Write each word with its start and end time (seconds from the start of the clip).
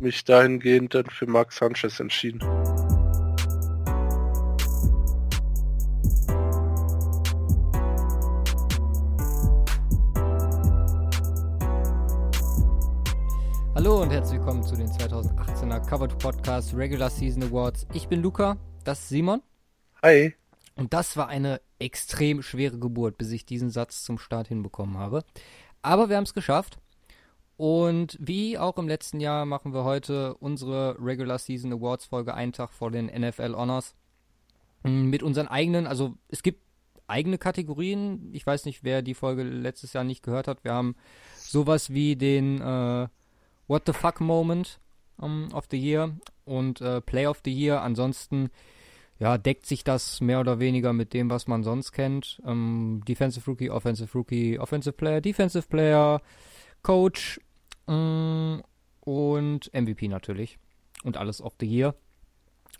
mich 0.00 0.24
dahingehend 0.24 0.94
dann 0.94 1.06
für 1.06 1.26
Mark 1.26 1.52
Sanchez 1.52 2.00
entschieden. 2.00 2.40
Hallo 13.74 14.02
und 14.02 14.10
herzlich 14.10 14.38
willkommen 14.38 14.62
zu 14.62 14.76
den 14.76 14.88
2018er 14.88 15.80
Covered 15.88 16.18
Podcast 16.18 16.74
Regular 16.74 17.08
Season 17.08 17.42
Awards. 17.44 17.86
Ich 17.94 18.08
bin 18.08 18.20
Luca, 18.20 18.58
das 18.84 19.00
ist 19.00 19.08
Simon. 19.08 19.42
Hi. 20.02 20.34
Und 20.76 20.92
das 20.92 21.16
war 21.16 21.28
eine 21.28 21.60
extrem 21.78 22.42
schwere 22.42 22.78
Geburt, 22.78 23.16
bis 23.16 23.30
ich 23.32 23.46
diesen 23.46 23.70
Satz 23.70 24.02
zum 24.02 24.18
Start 24.18 24.48
hinbekommen 24.48 24.98
habe. 24.98 25.24
Aber 25.82 26.08
wir 26.08 26.16
haben 26.16 26.24
es 26.24 26.34
geschafft. 26.34 26.78
Und 27.60 28.16
wie 28.18 28.56
auch 28.56 28.78
im 28.78 28.88
letzten 28.88 29.20
Jahr 29.20 29.44
machen 29.44 29.74
wir 29.74 29.84
heute 29.84 30.34
unsere 30.36 30.96
Regular 30.98 31.38
Season 31.38 31.74
Awards 31.74 32.06
Folge 32.06 32.32
einen 32.32 32.54
Tag 32.54 32.72
vor 32.72 32.90
den 32.90 33.04
NFL 33.08 33.54
Honors. 33.54 33.94
Mit 34.82 35.22
unseren 35.22 35.46
eigenen, 35.46 35.86
also 35.86 36.14
es 36.30 36.42
gibt 36.42 36.62
eigene 37.06 37.36
Kategorien. 37.36 38.30
Ich 38.32 38.46
weiß 38.46 38.64
nicht, 38.64 38.82
wer 38.82 39.02
die 39.02 39.12
Folge 39.12 39.42
letztes 39.42 39.92
Jahr 39.92 40.04
nicht 40.04 40.22
gehört 40.22 40.48
hat. 40.48 40.64
Wir 40.64 40.72
haben 40.72 40.96
sowas 41.36 41.90
wie 41.90 42.16
den 42.16 42.62
äh, 42.62 43.08
What 43.68 43.82
the 43.84 43.92
Fuck 43.92 44.22
Moment 44.22 44.80
um, 45.18 45.52
of 45.52 45.66
the 45.70 45.76
Year 45.78 46.16
und 46.46 46.80
äh, 46.80 47.02
Play 47.02 47.26
of 47.26 47.42
the 47.44 47.52
Year. 47.52 47.82
Ansonsten 47.82 48.48
ja, 49.18 49.36
deckt 49.36 49.66
sich 49.66 49.84
das 49.84 50.22
mehr 50.22 50.40
oder 50.40 50.60
weniger 50.60 50.94
mit 50.94 51.12
dem, 51.12 51.28
was 51.28 51.46
man 51.46 51.62
sonst 51.62 51.92
kennt. 51.92 52.40
Ähm, 52.46 53.02
Defensive 53.06 53.44
Rookie, 53.50 53.68
Offensive 53.68 54.16
Rookie, 54.16 54.58
Offensive 54.58 54.94
Player, 54.94 55.20
Defensive 55.20 55.68
Player, 55.68 56.22
Coach 56.82 57.38
ähm, 57.38 57.49
und 57.90 59.70
MVP 59.72 60.08
natürlich. 60.08 60.58
Und 61.02 61.16
alles 61.16 61.40
of 61.40 61.54
the 61.60 61.66
Year. 61.66 61.94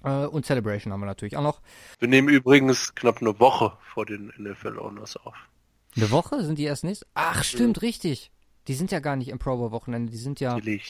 Äh, 0.05 0.27
und 0.27 0.47
Celebration 0.47 0.92
haben 0.92 1.00
wir 1.00 1.06
natürlich 1.06 1.36
auch 1.36 1.42
noch. 1.42 1.61
Wir 1.98 2.08
nehmen 2.08 2.28
übrigens 2.28 2.94
knapp 2.94 3.20
eine 3.20 3.39
Woche 3.41 3.77
vor 3.92 4.06
den 4.06 4.33
NFL 4.39 4.78
Owners 4.78 5.17
auf. 5.17 5.34
Eine 5.97 6.11
Woche? 6.11 6.44
Sind 6.44 6.58
die 6.58 6.64
erst 6.64 6.84
nicht? 6.84 7.06
Ach, 7.14 7.42
stimmt, 7.42 7.78
mhm. 7.78 7.86
richtig. 7.86 8.30
Die 8.69 8.75
sind 8.75 8.92
ja 8.92 9.00
gar 9.00 9.17
nicht 9.17 9.28
im 9.28 9.39
Pro 9.39 9.56
Bowl 9.56 9.72
Wochenende, 9.72 10.12
die 10.12 10.19
sind 10.19 10.39
ja. 10.39 10.61
Die 10.61 10.80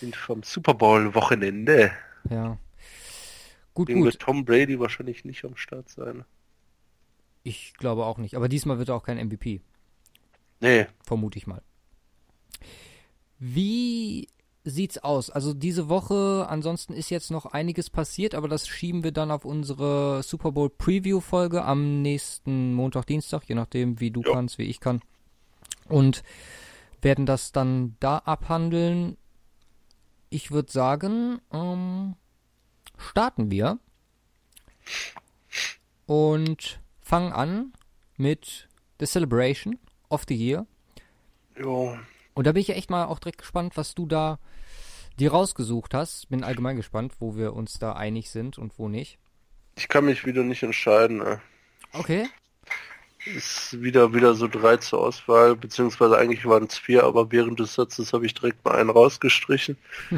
sind 0.00 0.16
vom 0.16 0.42
Super 0.42 0.74
Bowl 0.74 1.14
Wochenende. 1.14 1.92
Ja. 2.28 2.58
Gut, 3.74 3.88
Deswegen 3.88 4.04
gut. 4.04 4.12
wird 4.12 4.22
Tom 4.22 4.44
Brady 4.44 4.80
wahrscheinlich 4.80 5.24
nicht 5.24 5.44
am 5.44 5.56
Start 5.56 5.88
sein. 5.88 6.24
Ich 7.42 7.74
glaube 7.74 8.04
auch 8.04 8.18
nicht. 8.18 8.34
Aber 8.34 8.48
diesmal 8.48 8.78
wird 8.78 8.88
er 8.88 8.96
auch 8.96 9.04
kein 9.04 9.24
MVP. 9.24 9.60
Nee. 10.60 10.86
Vermute 11.04 11.38
ich 11.38 11.46
mal. 11.46 11.62
Wie 13.40 14.28
sieht's 14.64 14.98
aus? 14.98 15.30
Also 15.30 15.54
diese 15.54 15.88
Woche, 15.88 16.46
ansonsten 16.48 16.92
ist 16.92 17.08
jetzt 17.08 17.30
noch 17.30 17.46
einiges 17.46 17.88
passiert, 17.88 18.34
aber 18.34 18.48
das 18.48 18.68
schieben 18.68 19.02
wir 19.02 19.12
dann 19.12 19.30
auf 19.30 19.46
unsere 19.46 20.22
Super 20.22 20.52
Bowl 20.52 20.68
Preview 20.68 21.20
Folge 21.20 21.64
am 21.64 22.02
nächsten 22.02 22.74
Montag, 22.74 23.06
Dienstag, 23.06 23.44
je 23.48 23.54
nachdem, 23.54 23.98
wie 23.98 24.10
du 24.10 24.20
jo. 24.20 24.32
kannst, 24.34 24.58
wie 24.58 24.64
ich 24.64 24.78
kann. 24.78 25.00
Und 25.88 26.22
werden 27.00 27.24
das 27.24 27.50
dann 27.50 27.96
da 27.98 28.18
abhandeln. 28.18 29.16
Ich 30.28 30.50
würde 30.50 30.70
sagen, 30.70 31.40
ähm, 31.50 32.14
starten 32.98 33.50
wir 33.50 33.78
und 36.04 36.80
fangen 37.00 37.32
an 37.32 37.72
mit 38.18 38.68
The 39.00 39.06
Celebration 39.06 39.78
of 40.10 40.24
the 40.28 40.36
Year. 40.36 40.66
Jo. 41.58 41.96
Und 42.40 42.46
da 42.46 42.52
bin 42.52 42.62
ich 42.62 42.70
echt 42.70 42.88
mal 42.88 43.04
auch 43.04 43.18
direkt 43.18 43.36
gespannt, 43.36 43.76
was 43.76 43.94
du 43.94 44.06
da 44.06 44.38
dir 45.18 45.30
rausgesucht 45.30 45.92
hast. 45.92 46.30
Bin 46.30 46.42
allgemein 46.42 46.76
gespannt, 46.76 47.12
wo 47.18 47.36
wir 47.36 47.52
uns 47.52 47.78
da 47.78 47.92
einig 47.92 48.30
sind 48.30 48.56
und 48.56 48.78
wo 48.78 48.88
nicht. 48.88 49.18
Ich 49.76 49.88
kann 49.88 50.06
mich 50.06 50.24
wieder 50.24 50.42
nicht 50.42 50.62
entscheiden. 50.62 51.18
Ne? 51.18 51.42
Okay. 51.92 52.30
Ist 53.26 53.82
wieder 53.82 54.14
wieder 54.14 54.32
so 54.32 54.48
drei 54.48 54.78
zur 54.78 55.00
Auswahl, 55.00 55.54
beziehungsweise 55.54 56.16
eigentlich 56.16 56.46
waren 56.46 56.64
es 56.64 56.78
vier, 56.78 57.04
aber 57.04 57.30
während 57.30 57.60
des 57.60 57.74
Satzes 57.74 58.14
habe 58.14 58.24
ich 58.24 58.32
direkt 58.32 58.64
mal 58.64 58.76
einen 58.76 58.88
rausgestrichen. 58.88 59.76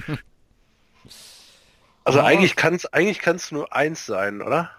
Also 2.05 2.19
oh. 2.19 2.23
eigentlich 2.23 2.57
kann 2.57 2.75
es 2.75 2.87
eigentlich 2.87 3.21
kann's 3.21 3.53
nur 3.53 3.73
eins 3.73 4.07
sein, 4.07 4.43
oder? 4.43 4.73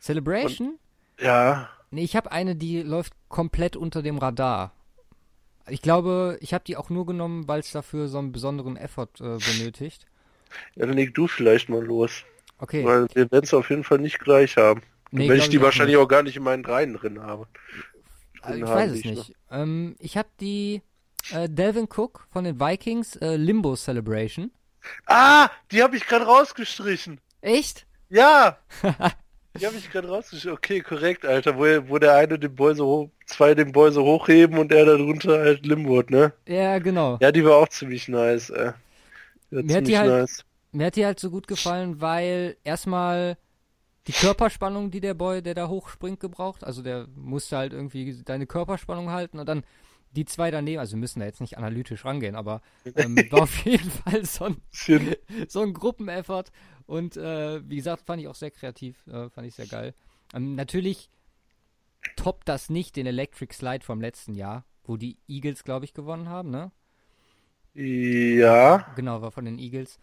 Celebration? 0.00 0.78
Und, 1.18 1.24
ja. 1.24 1.70
Nee, 1.90 2.04
ich 2.04 2.14
habe 2.14 2.30
eine, 2.30 2.56
die 2.56 2.82
läuft 2.82 3.14
komplett 3.28 3.74
unter 3.74 4.02
dem 4.02 4.18
Radar. 4.18 4.75
Ich 5.68 5.82
glaube, 5.82 6.38
ich 6.40 6.54
habe 6.54 6.64
die 6.64 6.76
auch 6.76 6.90
nur 6.90 7.06
genommen, 7.06 7.48
weil 7.48 7.60
es 7.60 7.72
dafür 7.72 8.08
so 8.08 8.18
einen 8.18 8.32
besonderen 8.32 8.76
Effort 8.76 9.08
äh, 9.20 9.38
benötigt. 9.38 10.06
Ja, 10.74 10.86
dann 10.86 10.96
leg 10.96 11.14
du 11.14 11.26
vielleicht 11.26 11.68
mal 11.68 11.82
los. 11.82 12.24
Okay. 12.58 12.84
Weil 12.84 13.06
wir 13.14 13.30
werden 13.30 13.44
es 13.44 13.52
auf 13.52 13.68
jeden 13.70 13.84
Fall 13.84 13.98
nicht 13.98 14.18
gleich 14.18 14.56
haben. 14.56 14.82
Nee, 15.10 15.28
wenn 15.28 15.38
ich 15.38 15.48
die 15.48 15.60
wahrscheinlich 15.60 15.96
nicht. 15.96 16.04
auch 16.04 16.08
gar 16.08 16.22
nicht 16.22 16.36
in 16.36 16.42
meinen 16.42 16.64
Reihen 16.64 16.94
drin 16.94 17.20
habe. 17.20 17.46
Also 18.42 18.58
ich 18.58 18.64
weiß 18.64 18.92
es 18.92 19.04
nicht. 19.04 19.34
Ähm, 19.50 19.96
ich 19.98 20.16
habe 20.16 20.28
die 20.40 20.82
äh, 21.32 21.48
Delvin 21.48 21.88
Cook 21.94 22.26
von 22.30 22.44
den 22.44 22.60
Vikings 22.60 23.16
äh, 23.16 23.36
Limbo 23.36 23.76
Celebration. 23.76 24.50
Ah, 25.06 25.50
die 25.72 25.82
habe 25.82 25.96
ich 25.96 26.06
gerade 26.06 26.24
rausgestrichen. 26.26 27.20
Echt? 27.40 27.86
Ja. 28.08 28.58
die 29.56 29.66
habe 29.66 29.76
ich 29.76 29.90
gerade 29.90 30.08
rausgestrichen. 30.08 30.56
Okay, 30.56 30.80
korrekt, 30.80 31.24
Alter. 31.24 31.56
Wo, 31.56 31.88
wo 31.88 31.98
der 31.98 32.14
eine 32.14 32.38
den 32.38 32.54
Boy 32.54 32.74
so 32.74 32.86
hoch, 32.86 33.10
zwei 33.26 33.54
den 33.54 33.72
Boy 33.72 33.92
so 33.92 34.04
hochheben 34.04 34.58
und 34.58 34.72
er 34.72 34.84
darunter 34.84 35.38
halt 35.38 35.66
Limwood, 35.66 36.10
ne? 36.10 36.32
Ja, 36.46 36.78
genau. 36.78 37.18
Ja, 37.20 37.32
die 37.32 37.44
war 37.44 37.56
auch 37.56 37.68
ziemlich 37.68 38.08
nice, 38.08 38.50
ey. 38.50 38.72
Mir 39.50 39.76
hat, 39.76 39.86
die 39.86 39.98
halt, 39.98 40.10
nice. 40.10 40.44
mir 40.72 40.86
hat 40.86 40.96
die 40.96 41.04
halt 41.04 41.20
so 41.20 41.30
gut 41.30 41.46
gefallen, 41.46 42.00
weil 42.00 42.56
erstmal 42.64 43.36
die 44.06 44.12
Körperspannung, 44.12 44.90
die 44.90 45.00
der 45.00 45.14
Boy, 45.14 45.42
der 45.42 45.54
da 45.54 45.68
hochspringt, 45.68 46.20
gebraucht. 46.20 46.64
Also 46.64 46.82
der 46.82 47.06
musste 47.14 47.56
halt 47.56 47.72
irgendwie 47.72 48.22
deine 48.24 48.46
Körperspannung 48.46 49.10
halten 49.10 49.38
und 49.38 49.48
dann 49.48 49.64
die 50.16 50.24
zwei 50.24 50.50
daneben, 50.50 50.80
also 50.80 50.92
wir 50.92 51.00
müssen 51.00 51.20
da 51.20 51.26
jetzt 51.26 51.40
nicht 51.40 51.58
analytisch 51.58 52.04
rangehen, 52.04 52.34
aber 52.34 52.62
ähm, 52.96 53.16
war 53.30 53.42
auf 53.42 53.64
jeden 53.64 53.90
Fall 53.90 54.24
so 54.24 54.46
ein, 54.46 54.56
so 55.48 55.60
ein 55.60 55.72
Gruppeneffort. 55.72 56.50
Und 56.86 57.16
äh, 57.16 57.68
wie 57.68 57.76
gesagt, 57.76 58.02
fand 58.06 58.20
ich 58.20 58.28
auch 58.28 58.34
sehr 58.34 58.50
kreativ, 58.50 59.06
äh, 59.06 59.28
fand 59.28 59.46
ich 59.46 59.54
sehr 59.54 59.66
geil. 59.66 59.94
Ähm, 60.34 60.54
natürlich 60.54 61.10
toppt 62.16 62.48
das 62.48 62.70
nicht 62.70 62.96
den 62.96 63.06
Electric 63.06 63.54
Slide 63.54 63.84
vom 63.84 64.00
letzten 64.00 64.34
Jahr, 64.34 64.64
wo 64.84 64.96
die 64.96 65.18
Eagles, 65.28 65.64
glaube 65.64 65.84
ich, 65.84 65.94
gewonnen 65.94 66.28
haben, 66.28 66.50
ne? 66.50 66.70
Ja. 67.74 68.92
Genau, 68.96 69.20
war 69.20 69.32
von 69.32 69.44
den 69.44 69.58
Eagles. 69.58 69.98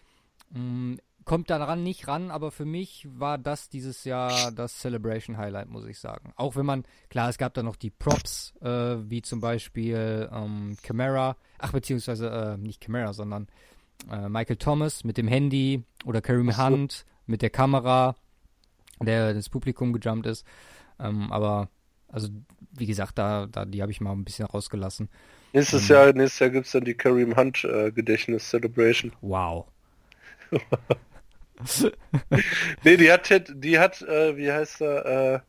Kommt 1.25 1.49
daran 1.49 1.83
nicht 1.83 2.07
ran, 2.07 2.31
aber 2.31 2.51
für 2.51 2.65
mich 2.65 3.07
war 3.09 3.37
das 3.37 3.69
dieses 3.69 4.03
Jahr 4.03 4.51
das 4.51 4.79
Celebration 4.79 5.37
Highlight, 5.37 5.69
muss 5.69 5.85
ich 5.85 5.99
sagen. 5.99 6.33
Auch 6.35 6.55
wenn 6.55 6.65
man, 6.65 6.83
klar, 7.09 7.29
es 7.29 7.37
gab 7.37 7.53
da 7.53 7.63
noch 7.63 7.75
die 7.75 7.91
Props, 7.91 8.53
äh, 8.61 8.67
wie 9.09 9.21
zum 9.21 9.39
Beispiel 9.39 10.29
ähm, 10.33 10.75
Camara, 10.83 11.37
ach, 11.59 11.71
beziehungsweise 11.71 12.29
äh, 12.29 12.57
nicht 12.57 12.81
Camara, 12.81 13.13
sondern 13.13 13.47
äh, 14.11 14.27
Michael 14.27 14.57
Thomas 14.57 15.03
mit 15.03 15.17
dem 15.17 15.27
Handy 15.27 15.83
oder 16.03 16.21
Kareem 16.21 16.51
so. 16.51 16.57
Hunt 16.57 17.05
mit 17.25 17.41
der 17.41 17.49
Kamera, 17.49 18.15
der 19.01 19.31
ins 19.31 19.49
Publikum 19.49 19.93
gejumpt 19.93 20.25
ist. 20.25 20.45
Ähm, 20.99 21.31
aber, 21.31 21.69
also, 22.09 22.29
wie 22.71 22.85
gesagt, 22.85 23.17
da, 23.17 23.47
da 23.47 23.65
die 23.65 23.81
habe 23.81 23.91
ich 23.91 24.01
mal 24.01 24.11
ein 24.11 24.25
bisschen 24.25 24.45
rausgelassen. 24.45 25.09
Nächstes 25.53 25.89
ähm, 25.89 25.95
Jahr, 25.95 26.13
nächstes 26.13 26.39
Jahr 26.39 26.49
gibt 26.49 26.65
es 26.65 26.71
dann 26.73 26.83
die 26.83 26.95
Kareem 26.95 27.35
Hunt 27.37 27.63
äh, 27.63 27.91
Gedächtnis 27.91 28.49
Celebration. 28.49 29.13
Wow. 29.21 29.67
nee, 32.83 32.97
die 32.97 33.11
hat, 33.11 33.29
die 33.53 33.79
hat, 33.79 34.01
äh, 34.01 34.35
wie 34.37 34.51
heißt 34.51 34.81
er, 34.81 35.43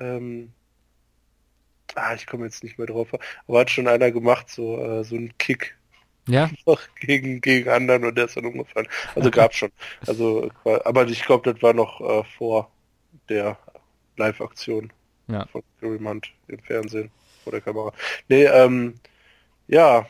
äh, 0.00 0.04
ähm, 0.04 0.52
ah, 1.94 2.14
ich 2.14 2.26
komme 2.26 2.44
jetzt 2.44 2.62
nicht 2.62 2.78
mehr 2.78 2.86
drauf, 2.86 3.08
aber 3.46 3.60
hat 3.60 3.70
schon 3.70 3.88
einer 3.88 4.10
gemacht, 4.10 4.48
so, 4.50 4.78
äh, 4.78 5.04
so 5.04 5.16
einen 5.16 5.36
Kick. 5.38 5.76
Ja. 6.28 6.50
gegen, 7.00 7.40
gegen 7.40 7.68
anderen 7.70 8.04
und 8.04 8.16
der 8.16 8.26
ist 8.26 8.36
dann 8.36 8.46
umgefallen. 8.46 8.88
Also 9.14 9.30
gab's 9.30 9.56
schon. 9.56 9.72
Also, 10.06 10.50
aber 10.64 11.06
ich 11.06 11.24
glaube, 11.24 11.52
das 11.52 11.62
war 11.62 11.72
noch 11.72 12.00
äh, 12.00 12.24
vor 12.36 12.70
der 13.28 13.58
Live-Aktion 14.16 14.92
ja. 15.28 15.46
von 15.46 15.62
Fury 15.80 15.98
Munt 15.98 16.32
im 16.48 16.58
Fernsehen 16.60 17.10
vor 17.44 17.52
der 17.52 17.60
Kamera. 17.60 17.92
Nee, 18.28 18.44
ähm, 18.44 18.94
ja. 19.66 20.06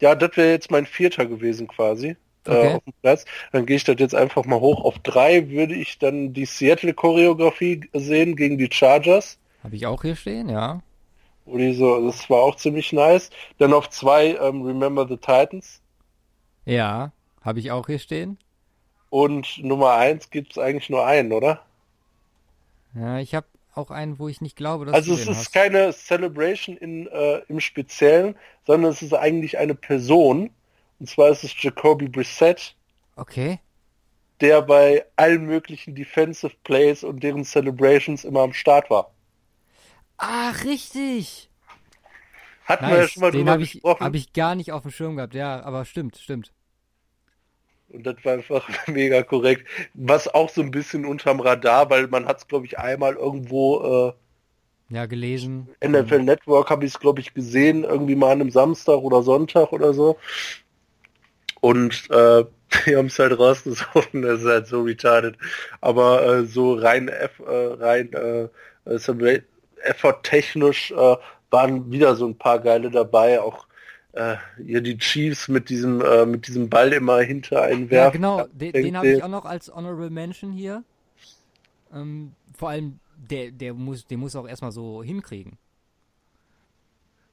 Ja, 0.00 0.14
das 0.16 0.36
wäre 0.36 0.50
jetzt 0.50 0.70
mein 0.70 0.86
vierter 0.86 1.24
gewesen 1.24 1.68
quasi 1.68 2.16
okay. 2.48 2.72
äh, 2.72 2.74
auf 2.74 2.84
dem 2.84 2.92
Platz. 3.02 3.24
Dann 3.52 3.66
gehe 3.66 3.76
ich 3.76 3.84
das 3.84 3.96
jetzt 3.98 4.14
einfach 4.14 4.44
mal 4.44 4.60
hoch. 4.60 4.84
Auf 4.84 4.98
drei 5.00 5.48
würde 5.50 5.74
ich 5.74 5.98
dann 5.98 6.32
die 6.32 6.44
Seattle-Choreografie 6.44 7.88
sehen 7.92 8.36
gegen 8.36 8.58
die 8.58 8.68
Chargers. 8.70 9.38
Habe 9.62 9.76
ich 9.76 9.86
auch 9.86 10.02
hier 10.02 10.16
stehen, 10.16 10.48
ja. 10.48 10.82
Wo 11.46 11.58
die 11.58 11.74
so, 11.74 12.06
das 12.06 12.28
war 12.30 12.40
auch 12.40 12.56
ziemlich 12.56 12.92
nice. 12.92 13.30
Dann 13.58 13.72
auf 13.72 13.90
zwei 13.90 14.36
ähm, 14.36 14.62
Remember 14.62 15.06
the 15.06 15.16
Titans. 15.16 15.80
Ja, 16.64 17.12
habe 17.42 17.60
ich 17.60 17.70
auch 17.70 17.86
hier 17.86 17.98
stehen. 17.98 18.38
Und 19.10 19.62
Nummer 19.62 19.92
eins 19.92 20.30
gibt 20.30 20.52
es 20.52 20.58
eigentlich 20.58 20.90
nur 20.90 21.06
einen, 21.06 21.32
oder? 21.32 21.62
Ja, 22.94 23.18
ich 23.18 23.34
habe 23.34 23.46
auch 23.74 23.90
einen, 23.90 24.18
wo 24.18 24.28
ich 24.28 24.40
nicht 24.40 24.56
glaube, 24.56 24.86
dass 24.86 24.94
Also 24.94 25.14
es 25.14 25.26
ist 25.26 25.28
hast. 25.28 25.52
keine 25.52 25.92
Celebration 25.92 26.76
in, 26.76 27.06
äh, 27.08 27.42
im 27.48 27.60
Speziellen, 27.60 28.36
sondern 28.66 28.90
es 28.90 29.02
ist 29.02 29.12
eigentlich 29.12 29.58
eine 29.58 29.74
Person, 29.74 30.50
Und 31.04 31.10
zwar 31.10 31.28
ist 31.28 31.44
es 31.44 31.54
Jacoby 31.62 32.08
Brissett. 32.08 32.74
Okay. 33.16 33.60
Der 34.40 34.62
bei 34.62 35.04
allen 35.16 35.44
möglichen 35.44 35.94
Defensive 35.94 36.54
Plays 36.64 37.04
und 37.04 37.22
deren 37.22 37.44
Celebrations 37.44 38.24
immer 38.24 38.40
am 38.40 38.54
Start 38.54 38.88
war. 38.88 39.12
Ach, 40.16 40.64
richtig. 40.64 41.50
Hatten 42.64 42.86
nice. 42.86 42.92
wir 42.94 43.00
ja 43.02 43.08
schon 43.08 43.20
mal 43.20 43.30
Den 43.32 43.50
habe 43.50 43.62
ich, 43.64 43.82
hab 43.84 44.14
ich 44.14 44.32
gar 44.32 44.54
nicht 44.54 44.72
auf 44.72 44.80
dem 44.80 44.92
Schirm 44.92 45.16
gehabt. 45.16 45.34
Ja, 45.34 45.62
aber 45.62 45.84
stimmt, 45.84 46.16
stimmt. 46.16 46.54
Und 47.90 48.06
das 48.06 48.16
war 48.24 48.32
einfach 48.32 48.66
mega 48.86 49.22
korrekt. 49.22 49.68
Was 49.92 50.26
auch 50.26 50.48
so 50.48 50.62
ein 50.62 50.70
bisschen 50.70 51.04
unterm 51.04 51.40
Radar, 51.40 51.90
weil 51.90 52.06
man 52.08 52.24
hat 52.24 52.38
es, 52.38 52.48
glaube 52.48 52.64
ich, 52.64 52.78
einmal 52.78 53.12
irgendwo 53.16 54.08
äh, 54.08 54.12
ja, 54.88 55.06
gelesen. 55.06 55.68
NFL 55.84 56.22
Network 56.22 56.70
habe 56.70 56.86
ich 56.86 56.94
es, 56.94 57.00
glaube 57.00 57.20
ich, 57.20 57.34
gesehen, 57.34 57.84
irgendwie 57.84 58.14
mal 58.14 58.32
an 58.32 58.40
einem 58.40 58.50
Samstag 58.50 58.98
oder 58.98 59.22
Sonntag 59.22 59.72
oder 59.72 59.92
so. 59.92 60.18
Und 61.64 62.10
äh, 62.10 62.44
die 62.86 62.94
haben 62.94 63.06
es 63.06 63.18
halt 63.18 63.38
rausgesucht, 63.38 64.10
das 64.12 64.40
ist 64.40 64.46
halt 64.46 64.66
so 64.66 64.82
retarded. 64.82 65.38
Aber 65.80 66.26
äh, 66.26 66.44
so 66.44 66.74
rein, 66.74 67.08
F, 67.08 67.38
äh, 67.38 67.66
rein 67.82 68.12
äh, 68.12 68.48
effort 69.82 70.22
technisch 70.24 70.90
äh, 70.90 71.16
waren 71.50 71.90
wieder 71.90 72.16
so 72.16 72.26
ein 72.26 72.36
paar 72.36 72.58
geile 72.58 72.90
dabei, 72.90 73.40
auch 73.40 73.66
äh, 74.12 74.36
ja, 74.62 74.80
die 74.80 74.98
Chiefs 74.98 75.48
mit 75.48 75.70
diesem, 75.70 76.02
äh, 76.02 76.26
mit 76.26 76.48
diesem 76.48 76.68
Ball 76.68 76.92
immer 76.92 77.20
hinter 77.22 77.62
einen 77.62 77.88
werfen. 77.88 78.22
Ja, 78.22 78.36
genau, 78.36 78.46
den, 78.52 78.72
den 78.72 78.98
habe 78.98 79.08
ich 79.08 79.22
auch 79.22 79.28
noch 79.28 79.46
als 79.46 79.74
Honorable 79.74 80.10
Mention 80.10 80.52
hier. 80.52 80.84
Ähm, 81.94 82.32
vor 82.54 82.68
allem, 82.68 83.00
der, 83.16 83.50
der 83.50 83.72
muss, 83.72 84.06
den 84.06 84.20
muss 84.20 84.36
auch 84.36 84.46
erstmal 84.46 84.72
so 84.72 85.02
hinkriegen. 85.02 85.56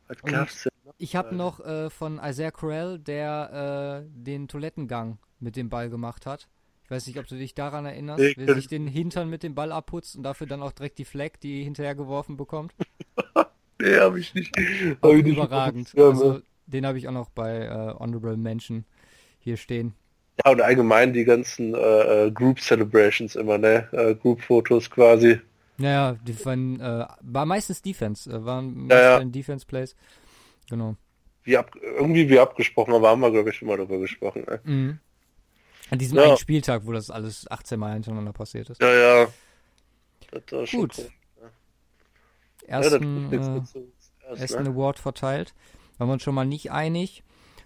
Was 0.07 0.21
gab's? 0.21 0.70
Ich 1.01 1.15
habe 1.15 1.35
noch 1.35 1.59
äh, 1.61 1.89
von 1.89 2.19
Isaiah 2.23 2.51
Corell, 2.51 2.99
der 2.99 4.03
äh, 4.05 4.09
den 4.13 4.47
Toilettengang 4.47 5.17
mit 5.39 5.55
dem 5.55 5.67
Ball 5.67 5.89
gemacht 5.89 6.27
hat. 6.27 6.47
Ich 6.83 6.91
weiß 6.91 7.07
nicht, 7.07 7.17
ob 7.17 7.25
du 7.25 7.35
dich 7.35 7.55
daran 7.55 7.87
erinnerst, 7.87 8.19
nee, 8.19 8.33
wer 8.37 8.53
sich 8.53 8.67
den 8.67 8.85
Hintern 8.85 9.27
mit 9.27 9.41
dem 9.41 9.55
Ball 9.55 9.71
abputzt 9.71 10.15
und 10.15 10.21
dafür 10.21 10.45
dann 10.45 10.61
auch 10.61 10.73
direkt 10.73 10.99
die 10.99 11.05
Flag, 11.05 11.31
die 11.41 11.63
hinterher 11.63 11.95
geworfen 11.95 12.37
bekommt. 12.37 12.75
nee, 13.81 13.97
habe 13.97 14.19
ich 14.19 14.35
nicht. 14.35 14.55
Hab 15.01 15.11
ich 15.13 15.25
überragend. 15.25 15.91
Nicht 15.91 15.97
also, 15.97 16.41
den 16.67 16.85
habe 16.85 16.99
ich 16.99 17.07
auch 17.07 17.13
noch 17.13 17.31
bei 17.31 17.65
äh, 17.65 17.95
Honorable 17.97 18.37
Mention 18.37 18.85
hier 19.39 19.57
stehen. 19.57 19.95
Ja, 20.45 20.51
und 20.51 20.61
allgemein 20.61 21.13
die 21.13 21.23
ganzen 21.23 21.73
äh, 21.73 22.27
äh 22.27 22.31
Group 22.31 22.59
Celebrations 22.59 23.35
immer, 23.35 23.57
ne? 23.57 23.87
Äh, 23.91 24.13
Group 24.13 24.41
Fotos 24.41 24.87
quasi. 24.87 25.39
Naja, 25.77 26.15
die 26.27 26.45
waren, 26.45 26.79
äh, 26.79 27.07
war 27.21 27.47
meistens 27.47 27.81
Defense, 27.81 28.29
äh, 28.29 28.45
waren 28.45 28.87
ja, 28.91 29.19
ja. 29.19 29.25
Defense 29.25 29.65
Plays. 29.65 29.95
Genau. 30.71 30.95
Wie 31.43 31.57
ab, 31.57 31.75
irgendwie 31.81 32.29
wie 32.29 32.39
abgesprochen, 32.39 32.93
aber 32.93 33.09
haben 33.09 33.19
wir, 33.19 33.29
glaube 33.29 33.49
ich, 33.49 33.57
schon 33.57 33.67
mal 33.67 33.75
darüber 33.75 33.99
gesprochen. 33.99 34.45
Ne? 34.47 34.59
Mhm. 34.63 34.99
An 35.89 35.99
diesem 35.99 36.17
ja. 36.17 36.23
einen 36.23 36.37
Spieltag, 36.37 36.85
wo 36.85 36.93
das 36.93 37.11
alles 37.11 37.51
18 37.51 37.77
Mal 37.77 37.93
hintereinander 37.93 38.31
passiert 38.31 38.69
ist. 38.69 38.81
Ja, 38.81 38.93
ja. 38.93 39.27
Gut. 40.31 40.73
Cool. 40.73 40.89
Ersten, 42.67 43.29
ja, 43.33 43.63
äh, 44.29 44.39
ersten 44.39 44.63
ne? 44.63 44.69
Award 44.69 44.97
verteilt. 44.97 45.53
Waren 45.97 46.07
wir 46.07 46.13
uns 46.13 46.23
schon 46.23 46.35
mal 46.35 46.45
nicht 46.45 46.71
einig. 46.71 47.21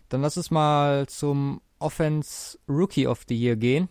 Dann 0.10 0.22
lass 0.22 0.36
es 0.36 0.50
mal 0.50 1.06
zum 1.06 1.62
Offense 1.78 2.58
Rookie 2.68 3.06
of 3.06 3.26
the 3.28 3.36
Year 3.36 3.56
gehen. 3.56 3.88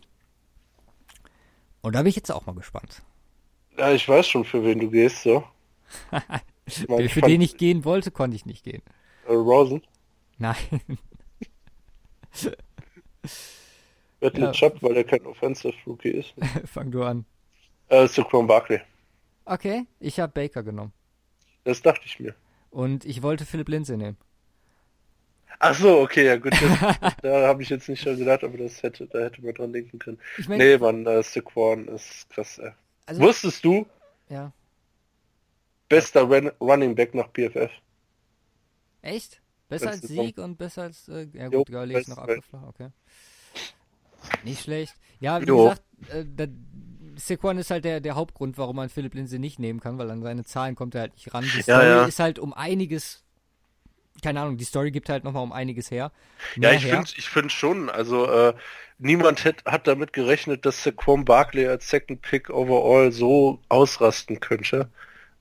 Und 1.82 1.94
da 1.94 2.00
bin 2.00 2.08
ich 2.08 2.16
jetzt 2.16 2.32
auch 2.32 2.46
mal 2.46 2.56
gespannt. 2.56 3.02
Ja, 3.78 3.92
ich 3.92 4.08
weiß 4.08 4.26
schon, 4.26 4.44
für 4.44 4.64
wen 4.64 4.80
du 4.80 4.90
gehst, 4.90 5.22
so. 5.22 5.44
für 6.66 7.20
den 7.20 7.42
ich 7.42 7.56
gehen 7.56 7.84
wollte, 7.84 8.10
konnte 8.10 8.34
ich 8.34 8.46
nicht 8.46 8.64
gehen. 8.64 8.82
Rosen? 9.26 9.82
Nein. 10.38 10.56
Wird 14.20 14.38
ja. 14.38 14.52
Chubb, 14.52 14.82
weil 14.82 14.96
er 14.96 15.04
kein 15.04 15.24
Offensive 15.26 15.74
Rookie 15.86 16.10
ist. 16.10 16.34
Fang 16.64 16.90
du 16.90 17.02
an. 17.02 17.24
Äh, 17.88 18.06
Saquon 18.08 18.46
Barkley. 18.46 18.80
Okay, 19.44 19.86
ich 20.00 20.18
habe 20.20 20.32
Baker 20.32 20.62
genommen. 20.62 20.92
Das 21.64 21.82
dachte 21.82 22.02
ich 22.06 22.18
mir. 22.18 22.34
Und 22.70 23.04
ich 23.04 23.22
wollte 23.22 23.44
Philipp 23.44 23.68
Lindsay 23.68 23.96
nehmen. 23.96 24.16
Ach 25.58 25.74
so, 25.74 26.00
okay, 26.00 26.26
ja 26.26 26.36
gut. 26.36 26.52
Das, 26.52 27.16
da 27.22 27.46
habe 27.46 27.62
ich 27.62 27.68
jetzt 27.68 27.88
nicht 27.88 28.02
schon 28.02 28.18
gedacht, 28.18 28.42
aber 28.42 28.58
das 28.58 28.82
hätte, 28.82 29.06
da 29.06 29.20
hätte 29.20 29.42
man 29.44 29.54
dran 29.54 29.72
denken 29.72 29.98
können. 29.98 30.18
Ich 30.38 30.48
mein, 30.48 30.58
nee, 30.58 30.76
man, 30.78 31.06
äh, 31.06 31.22
Saquon 31.22 31.88
ist 31.88 32.28
krass, 32.30 32.58
ey. 32.58 32.72
Also, 33.06 33.20
Wusstest 33.20 33.64
du? 33.64 33.86
Ja. 34.28 34.52
Bester 35.88 36.22
Run 36.22 36.50
Running 36.60 36.94
Back 36.94 37.14
nach 37.14 37.28
PFF. 37.32 37.70
Echt? 39.04 39.40
Besser 39.68 39.90
als 39.90 40.02
Sieg 40.02 40.38
und 40.38 40.56
besser 40.56 40.82
als, 40.82 41.08
äh, 41.08 41.26
ja 41.32 41.48
gut, 41.48 41.68
Gurley 41.68 41.98
ist 41.98 42.08
noch 42.08 42.18
abgeflacht, 42.18 42.66
okay. 42.66 42.88
Nicht 44.44 44.62
schlecht. 44.62 44.94
Ja, 45.20 45.40
wie 45.40 45.46
jo. 45.46 45.64
gesagt, 45.64 45.82
äh, 46.10 46.24
da, 46.26 46.46
Saquon 47.16 47.58
ist 47.58 47.70
halt 47.70 47.84
der, 47.84 48.00
der 48.00 48.14
Hauptgrund, 48.14 48.58
warum 48.58 48.76
man 48.76 48.88
Philipp 48.88 49.14
Lindsay 49.14 49.38
nicht 49.38 49.58
nehmen 49.58 49.80
kann, 49.80 49.98
weil 49.98 50.10
an 50.10 50.22
seine 50.22 50.44
Zahlen 50.44 50.74
kommt 50.74 50.94
er 50.94 51.02
halt 51.02 51.14
nicht 51.14 51.32
ran. 51.32 51.44
Die 51.44 51.62
Story 51.62 51.84
ja, 51.84 51.96
ja. 51.96 52.04
ist 52.06 52.18
halt 52.18 52.38
um 52.38 52.52
einiges 52.52 53.24
keine 54.22 54.40
Ahnung, 54.40 54.56
die 54.56 54.64
Story 54.64 54.90
gibt 54.90 55.08
halt 55.08 55.24
nochmal 55.24 55.42
um 55.42 55.52
einiges 55.52 55.90
her. 55.90 56.12
ja, 56.56 56.72
ich 56.72 56.86
finde 56.86 57.10
ich 57.16 57.28
finde 57.28 57.50
schon, 57.50 57.90
also 57.90 58.30
äh, 58.30 58.54
niemand 58.98 59.44
hat, 59.44 59.64
hat 59.64 59.86
damit 59.86 60.12
gerechnet, 60.12 60.64
dass 60.64 60.82
Saquon 60.82 61.24
Barkley 61.24 61.66
als 61.66 61.90
Second 61.90 62.22
Pick 62.22 62.48
overall 62.48 63.12
so 63.12 63.60
ausrasten 63.68 64.40
könnte. 64.40 64.88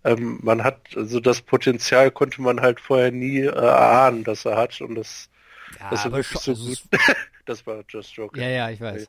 Ähm, 0.04 0.40
man 0.42 0.64
hat, 0.64 0.80
also 0.96 1.20
das 1.20 1.42
Potenzial 1.42 2.12
konnte 2.12 2.42
man 2.42 2.62
halt 2.62 2.80
vorher 2.80 3.12
nie 3.12 3.40
äh, 3.40 3.50
erahnen, 3.50 4.24
dass 4.24 4.46
er 4.46 4.58
hat 4.58 4.80
und 4.82 4.96
das, 4.96 5.30
ja, 5.80 5.90
das 5.90 6.06
aber 6.06 6.24
so 6.24 6.54
gut. 6.54 6.84
das 7.46 7.66
war 7.66 7.84
just 7.88 8.14
joking. 8.14 8.42
Ja, 8.42 8.50
ja, 8.50 8.70
ich 8.70 8.82
weiß. 8.82 9.08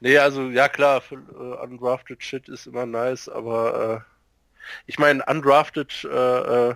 Nee, 0.00 0.18
also 0.18 0.50
ja 0.50 0.68
klar, 0.68 1.00
für, 1.00 1.16
uh, 1.16 1.62
undrafted 1.62 2.22
Shit 2.22 2.48
ist 2.48 2.66
immer 2.66 2.84
nice, 2.84 3.28
aber 3.28 4.04
äh, 4.04 4.70
ich 4.86 4.98
meine, 4.98 5.24
undrafted 5.24 6.04
äh, 6.04 6.70
äh, 6.70 6.74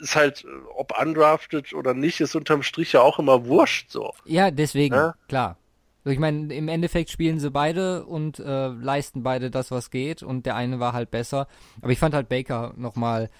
ist 0.00 0.16
halt, 0.16 0.44
ob 0.74 0.98
undrafted 1.00 1.72
oder 1.72 1.94
nicht, 1.94 2.20
ist 2.20 2.34
unterm 2.34 2.62
Strich 2.62 2.92
ja 2.92 3.00
auch 3.00 3.18
immer 3.18 3.46
wurscht 3.46 3.90
so. 3.90 4.12
Ja, 4.26 4.50
deswegen, 4.50 4.94
ja? 4.94 5.14
klar. 5.28 5.56
Ich 6.04 6.18
meine, 6.18 6.52
im 6.52 6.68
Endeffekt 6.68 7.10
spielen 7.10 7.38
sie 7.38 7.50
beide 7.50 8.04
und 8.06 8.40
äh, 8.40 8.68
leisten 8.68 9.22
beide 9.22 9.50
das, 9.50 9.70
was 9.70 9.90
geht 9.90 10.22
und 10.22 10.46
der 10.46 10.56
eine 10.56 10.80
war 10.80 10.92
halt 10.92 11.10
besser. 11.10 11.46
Aber 11.80 11.92
ich 11.92 11.98
fand 11.98 12.14
halt 12.14 12.28
Baker 12.28 12.74
nochmal, 12.76 13.30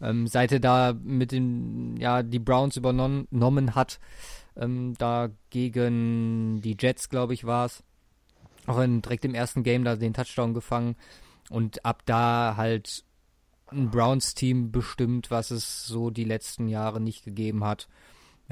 ähm, 0.00 0.26
seit 0.28 0.52
er 0.52 0.60
da 0.60 0.94
mit 1.02 1.32
den, 1.32 1.96
ja, 1.96 2.22
die 2.22 2.38
Browns 2.38 2.76
übernommen 2.76 3.74
hat, 3.74 3.98
ähm, 4.56 4.94
da 4.98 5.30
gegen 5.50 6.60
die 6.62 6.76
Jets, 6.78 7.08
glaube 7.08 7.34
ich, 7.34 7.44
war 7.44 7.66
es. 7.66 7.82
Auch 8.66 8.78
in, 8.78 9.02
direkt 9.02 9.24
im 9.24 9.34
ersten 9.34 9.64
Game 9.64 9.82
da 9.82 9.96
den 9.96 10.14
Touchdown 10.14 10.54
gefangen 10.54 10.94
und 11.50 11.84
ab 11.84 12.02
da 12.06 12.54
halt 12.56 13.04
ein 13.72 13.90
Browns-Team 13.90 14.70
bestimmt, 14.70 15.30
was 15.30 15.50
es 15.50 15.86
so 15.86 16.10
die 16.10 16.24
letzten 16.24 16.68
Jahre 16.68 17.00
nicht 17.00 17.24
gegeben 17.24 17.64
hat. 17.64 17.88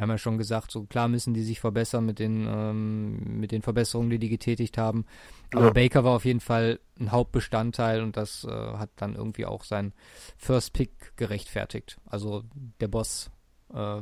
Wir 0.00 0.04
haben 0.04 0.12
ja 0.12 0.18
schon 0.18 0.38
gesagt, 0.38 0.70
so 0.70 0.84
klar 0.84 1.08
müssen 1.08 1.34
die 1.34 1.42
sich 1.42 1.60
verbessern 1.60 2.06
mit 2.06 2.20
den, 2.20 2.46
ähm, 2.48 3.38
mit 3.38 3.52
den 3.52 3.60
Verbesserungen, 3.60 4.08
die 4.08 4.18
die 4.18 4.30
getätigt 4.30 4.78
haben. 4.78 5.04
Aber 5.52 5.66
ja. 5.66 5.72
Baker 5.72 6.04
war 6.04 6.16
auf 6.16 6.24
jeden 6.24 6.40
Fall 6.40 6.80
ein 6.98 7.12
Hauptbestandteil 7.12 8.00
und 8.00 8.16
das 8.16 8.44
äh, 8.44 8.48
hat 8.50 8.88
dann 8.96 9.14
irgendwie 9.14 9.44
auch 9.44 9.62
sein 9.62 9.92
First 10.38 10.72
Pick 10.72 11.14
gerechtfertigt. 11.16 11.98
Also 12.06 12.44
der 12.80 12.88
Boss 12.88 13.30
äh, 13.74 14.00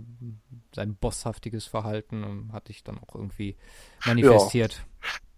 sein 0.72 0.94
bosshaftiges 0.94 1.66
Verhalten 1.66 2.22
ähm, 2.22 2.52
hatte 2.52 2.70
ich 2.70 2.84
dann 2.84 3.00
auch 3.00 3.16
irgendwie 3.16 3.56
manifestiert. 4.06 4.86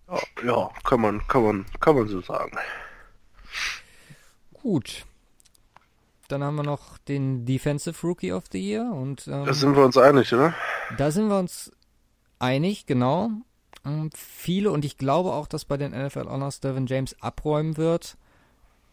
Ja. 0.08 0.18
ja, 0.44 0.46
ja, 0.46 0.70
kann 0.84 1.00
man, 1.00 1.26
kann 1.26 1.42
man, 1.42 1.66
kann 1.80 1.94
man 1.94 2.06
so 2.06 2.20
sagen. 2.20 2.58
Gut. 4.52 5.06
Dann 6.30 6.44
haben 6.44 6.56
wir 6.56 6.62
noch 6.62 6.98
den 6.98 7.44
Defensive 7.44 8.06
Rookie 8.06 8.32
of 8.32 8.44
the 8.52 8.60
Year 8.60 8.92
und 8.92 9.26
ähm, 9.26 9.44
da 9.44 9.52
sind 9.52 9.74
wir 9.76 9.84
uns 9.84 9.96
einig, 9.96 10.32
oder? 10.32 10.54
Da 10.96 11.10
sind 11.10 11.28
wir 11.28 11.38
uns 11.38 11.72
einig, 12.38 12.86
genau. 12.86 13.30
Ähm, 13.84 14.10
viele 14.14 14.70
und 14.70 14.84
ich 14.84 14.96
glaube 14.96 15.32
auch, 15.32 15.46
dass 15.46 15.64
bei 15.64 15.76
den 15.76 15.92
NFL 15.92 16.28
Honors 16.28 16.60
Devin 16.60 16.86
James 16.86 17.16
abräumen 17.20 17.76
wird. 17.76 18.16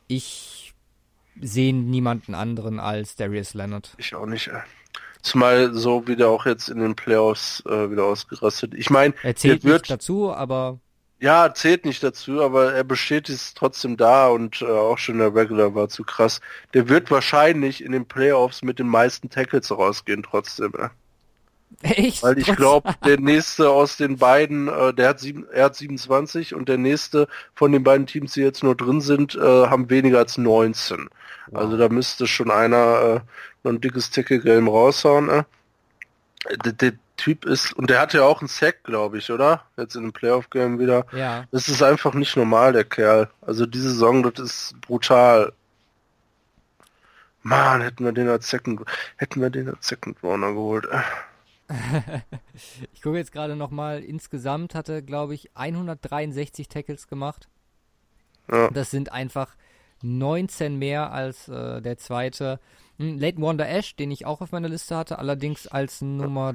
Ich 0.07 0.73
sehe 1.39 1.73
niemanden 1.73 2.33
anderen 2.33 2.79
als 2.79 3.15
Darius 3.15 3.53
Leonard. 3.53 3.93
Ich 3.97 4.15
auch 4.15 4.25
nicht. 4.25 4.49
Zumal 5.21 5.73
so 5.73 6.07
wie 6.07 6.15
der 6.15 6.29
auch 6.29 6.45
jetzt 6.45 6.69
in 6.69 6.79
den 6.79 6.95
Playoffs 6.95 7.63
äh, 7.65 7.91
wieder 7.91 8.05
ausgerastet. 8.05 8.73
Ich 8.73 8.89
meine, 8.89 9.13
er 9.23 9.35
zählt 9.35 9.63
wird, 9.63 9.81
nicht 9.81 9.91
dazu, 9.91 10.33
aber 10.33 10.79
ja, 11.19 11.53
zählt 11.53 11.85
nicht 11.85 12.03
dazu, 12.03 12.41
aber 12.43 12.73
er 12.73 12.83
bestätigt 12.83 13.39
es 13.39 13.53
trotzdem 13.53 13.97
da 13.97 14.27
und 14.27 14.61
äh, 14.61 14.65
auch 14.65 14.97
schon 14.97 15.17
der 15.17 15.33
Regular 15.33 15.73
war 15.73 15.89
zu 15.89 16.03
krass. 16.03 16.41
Der 16.73 16.89
wird 16.89 17.09
wahrscheinlich 17.09 17.83
in 17.83 17.91
den 17.91 18.05
Playoffs 18.05 18.61
mit 18.61 18.77
den 18.79 18.87
meisten 18.87 19.29
Tackles 19.29 19.71
rausgehen 19.71 20.23
trotzdem. 20.23 20.73
Ja. 20.77 20.91
Echt? 21.81 22.23
Weil 22.23 22.37
ich 22.37 22.55
glaube, 22.55 22.93
der 23.05 23.19
nächste 23.19 23.69
aus 23.69 23.97
den 23.97 24.17
beiden, 24.17 24.67
äh, 24.67 24.93
der 24.93 25.09
hat 25.09 25.19
sieben, 25.19 25.47
er 25.51 25.65
hat 25.65 25.75
27 25.75 26.53
und 26.53 26.69
der 26.69 26.77
nächste 26.77 27.27
von 27.55 27.71
den 27.71 27.83
beiden 27.83 28.05
Teams, 28.05 28.33
die 28.33 28.41
jetzt 28.41 28.63
nur 28.63 28.75
drin 28.75 29.01
sind, 29.01 29.35
äh, 29.35 29.39
haben 29.41 29.89
weniger 29.89 30.19
als 30.19 30.37
19. 30.37 31.09
Wow. 31.47 31.61
Also 31.61 31.77
da 31.77 31.89
müsste 31.89 32.27
schon 32.27 32.51
einer 32.51 33.01
äh, 33.01 33.19
noch 33.63 33.71
ein 33.71 33.81
dickes 33.81 34.11
Tackle-Game 34.11 34.67
raushauen. 34.67 35.29
Äh. 35.29 35.43
Der, 36.63 36.73
der, 36.73 36.93
Typ 37.17 37.45
ist, 37.45 37.73
und 37.73 37.89
der 37.89 37.99
hatte 37.99 38.19
ja 38.19 38.23
auch 38.23 38.41
einen 38.41 38.47
Sack, 38.47 38.83
glaube 38.83 39.17
ich, 39.17 39.31
oder? 39.31 39.63
Jetzt 39.75 39.95
in 39.95 40.03
dem 40.03 40.13
Playoff-Game 40.13 40.79
wieder. 40.79 41.05
Ja. 41.11 41.45
Das 41.51 41.67
ist 41.67 41.81
einfach 41.81 42.13
nicht 42.13 42.37
normal, 42.37 42.73
der 42.73 42.83
Kerl. 42.83 43.29
Also 43.41 43.65
diese 43.65 43.89
Saison, 43.89 44.23
das 44.23 44.39
ist 44.39 44.81
brutal. 44.81 45.51
Mann, 47.41 47.81
hätten 47.81 48.05
wir 48.05 48.11
den 48.11 48.29
als 48.29 48.49
Second, 48.49 48.81
hätten 49.15 49.41
wir 49.41 49.49
den 49.49 49.69
als 49.69 49.87
Second 49.87 50.21
Runner 50.21 50.53
geholt. 50.53 50.87
ich 52.93 53.01
gucke 53.01 53.17
jetzt 53.17 53.31
gerade 53.31 53.55
nochmal, 53.55 54.03
insgesamt 54.03 54.75
hatte, 54.75 55.01
glaube 55.01 55.33
ich, 55.33 55.49
163 55.55 56.67
Tackles 56.67 57.07
gemacht. 57.07 57.49
Ja. 58.51 58.69
Das 58.69 58.91
sind 58.91 59.11
einfach 59.11 59.55
19 60.03 60.77
mehr 60.77 61.11
als 61.11 61.47
äh, 61.47 61.81
der 61.81 61.97
zweite. 61.97 62.59
Hm, 62.97 63.17
Leighton 63.17 63.43
Wonder 63.43 63.67
Ash, 63.67 63.95
den 63.95 64.11
ich 64.11 64.25
auch 64.25 64.41
auf 64.41 64.51
meiner 64.51 64.69
Liste 64.69 64.95
hatte, 64.95 65.19
allerdings 65.19 65.67
als 65.67 66.01
Nummer 66.01 66.53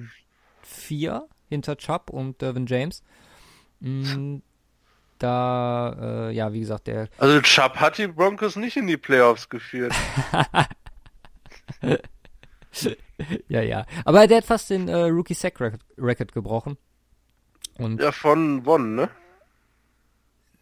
4 0.66 1.28
hinter 1.49 1.76
Chubb 1.76 2.11
und 2.11 2.40
Dervin 2.40 2.66
James. 2.66 3.02
Hm, 3.81 4.42
da, 5.19 6.28
äh, 6.28 6.33
ja, 6.33 6.52
wie 6.52 6.61
gesagt, 6.61 6.87
der. 6.87 7.09
Also 7.19 7.40
Chubb 7.42 7.76
hat 7.76 7.99
die 7.99 8.09
Broncos 8.09 8.57
nicht 8.57 8.76
in 8.76 8.87
die 8.87 8.97
Playoffs 8.97 9.49
geführt. 9.49 9.95
ja, 13.49 13.61
ja. 13.61 13.87
Aber 14.04 14.26
der 14.26 14.38
hat 14.38 14.45
fast 14.45 14.71
den 14.71 14.88
äh, 14.88 15.04
Rookie 15.04 15.35
Sack 15.35 15.61
Record 15.61 16.33
gebrochen. 16.33 16.76
Und 17.78 18.00
ja, 18.00 18.12
von 18.12 18.66
Won, 18.66 18.95
ne? 18.95 19.11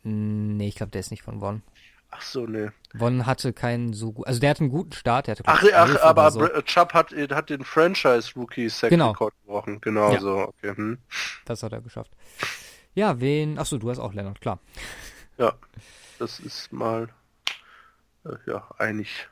Nee, 0.03 0.69
ich 0.69 0.77
glaube, 0.77 0.93
der 0.93 1.01
ist 1.01 1.11
nicht 1.11 1.23
von 1.23 1.41
Won. 1.41 1.63
Ach 2.11 2.23
so, 2.23 2.47
nee. 2.47 2.71
Won 2.93 3.25
hatte 3.25 3.53
keinen 3.53 3.93
so 3.93 4.13
gut, 4.13 4.27
also 4.27 4.41
der 4.41 4.51
hatte 4.51 4.61
einen 4.63 4.71
guten 4.71 4.93
Start. 4.93 5.29
Der 5.29 5.37
hatte, 5.37 5.45
ach, 5.47 5.65
ach 5.73 6.03
aber 6.03 6.31
so. 6.31 6.47
Chubb 6.63 6.93
hat, 6.93 7.13
hat 7.13 7.51
den 7.51 7.65
Franchise 7.65 8.33
Rookie 8.35 8.69
Sack 8.69 8.91
genau. 8.91 9.11
Record 9.11 9.35
gebrochen. 9.43 9.81
Genau 9.81 10.13
ja. 10.13 10.21
so, 10.21 10.39
okay. 10.39 10.75
Hm. 10.75 10.99
Das 11.45 11.63
hat 11.63 11.73
er 11.73 11.81
geschafft. 11.81 12.11
Ja, 12.95 13.21
wen, 13.21 13.59
ach 13.59 13.67
so, 13.67 13.79
du 13.79 13.89
hast 13.91 14.01
auch 14.01 14.13
Leonard, 14.13 14.41
klar. 14.41 14.59
Ja, 15.39 15.55
das 16.19 16.41
ist 16.41 16.73
mal, 16.73 17.09
äh, 18.25 18.37
ja, 18.47 18.69
einig. 18.79 19.29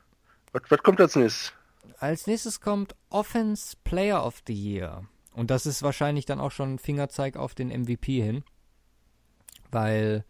Was, 0.52 0.62
was 0.68 0.82
kommt 0.82 1.00
als 1.00 1.16
nächstes? 1.16 1.52
Als 1.99 2.26
nächstes 2.28 2.61
kommt 2.61 2.94
Offense 3.11 3.76
Player 3.82 4.25
of 4.25 4.42
the 4.47 4.54
Year. 4.54 5.04
Und 5.32 5.50
das 5.50 5.66
ist 5.66 5.82
wahrscheinlich 5.82 6.26
dann 6.26 6.40
auch 6.40 6.52
schon 6.52 6.75
ein 6.75 6.78
Fingerzeig 6.78 7.37
auf 7.37 7.54
den 7.54 7.68
MVP 7.68 8.23
hin. 8.23 8.44
Weil 9.70 10.25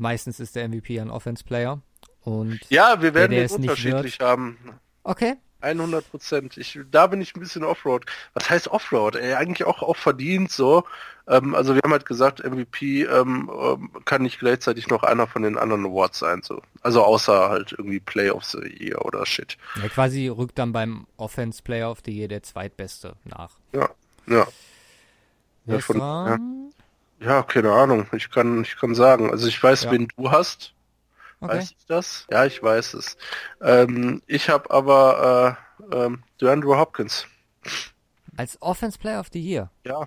meistens 0.00 0.40
ist 0.40 0.56
der 0.56 0.68
MVP 0.68 0.98
ein 1.00 1.10
Offense 1.10 1.44
Player. 1.44 1.80
Und 2.22 2.60
ja, 2.68 3.00
wir 3.00 3.14
werden 3.14 3.32
den 3.32 3.50
unterschiedlich 3.50 4.20
haben. 4.20 4.58
Okay. 5.04 5.36
100 5.62 6.10
Prozent. 6.10 6.58
da 6.90 7.06
bin 7.06 7.20
ich 7.20 7.36
ein 7.36 7.40
bisschen 7.40 7.64
Offroad. 7.64 8.06
Was 8.34 8.48
heißt 8.48 8.68
Offroad? 8.68 9.16
Ey, 9.16 9.34
eigentlich 9.34 9.66
auch, 9.66 9.82
auch 9.82 9.96
verdient 9.96 10.50
so. 10.50 10.84
Ähm, 11.28 11.54
also 11.54 11.74
wir 11.74 11.82
haben 11.82 11.92
halt 11.92 12.06
gesagt, 12.06 12.42
MVP 12.42 13.02
ähm, 13.04 13.50
ähm, 13.62 13.90
kann 14.04 14.22
nicht 14.22 14.38
gleichzeitig 14.38 14.88
noch 14.88 15.02
einer 15.02 15.26
von 15.26 15.42
den 15.42 15.58
anderen 15.58 15.84
Awards 15.86 16.18
sein. 16.18 16.42
So. 16.42 16.62
Also 16.82 17.02
außer 17.02 17.50
halt 17.50 17.72
irgendwie 17.72 18.00
Play 18.00 18.30
of 18.30 18.44
the 18.44 18.58
Year 18.58 19.04
oder 19.04 19.26
Shit. 19.26 19.58
Ja, 19.80 19.88
quasi 19.88 20.28
rückt 20.28 20.58
dann 20.58 20.72
beim 20.72 21.06
Offense 21.16 21.62
Player 21.62 21.90
of 21.90 21.98
the 22.04 22.12
Year 22.12 22.28
der 22.28 22.42
zweitbeste 22.42 23.16
nach. 23.24 23.58
Ja, 23.72 23.90
ja. 24.26 24.46
Ja, 25.66 25.78
von, 25.78 25.98
ja. 25.98 26.38
Ja, 27.20 27.42
keine 27.42 27.72
Ahnung. 27.72 28.06
Ich 28.12 28.30
kann, 28.30 28.62
ich 28.62 28.76
kann 28.76 28.94
sagen. 28.94 29.30
Also 29.30 29.46
ich 29.46 29.62
weiß, 29.62 29.84
ja. 29.84 29.90
wen 29.92 30.08
du 30.16 30.30
hast. 30.30 30.74
Okay. 31.40 31.56
Weiß 31.56 31.70
ich 31.70 31.86
das? 31.86 32.26
Ja, 32.30 32.44
ich 32.44 32.62
weiß 32.62 32.94
es. 32.94 33.16
Ähm, 33.60 34.22
ich 34.26 34.50
habe 34.50 34.70
aber 34.70 35.56
äh, 35.90 35.96
ähm, 35.96 36.22
DeAndre 36.40 36.78
Hopkins. 36.78 37.26
Als 38.36 38.60
Offense 38.60 38.98
Player 38.98 39.20
of 39.20 39.28
the 39.32 39.40
Year? 39.40 39.70
Ja. 39.84 40.04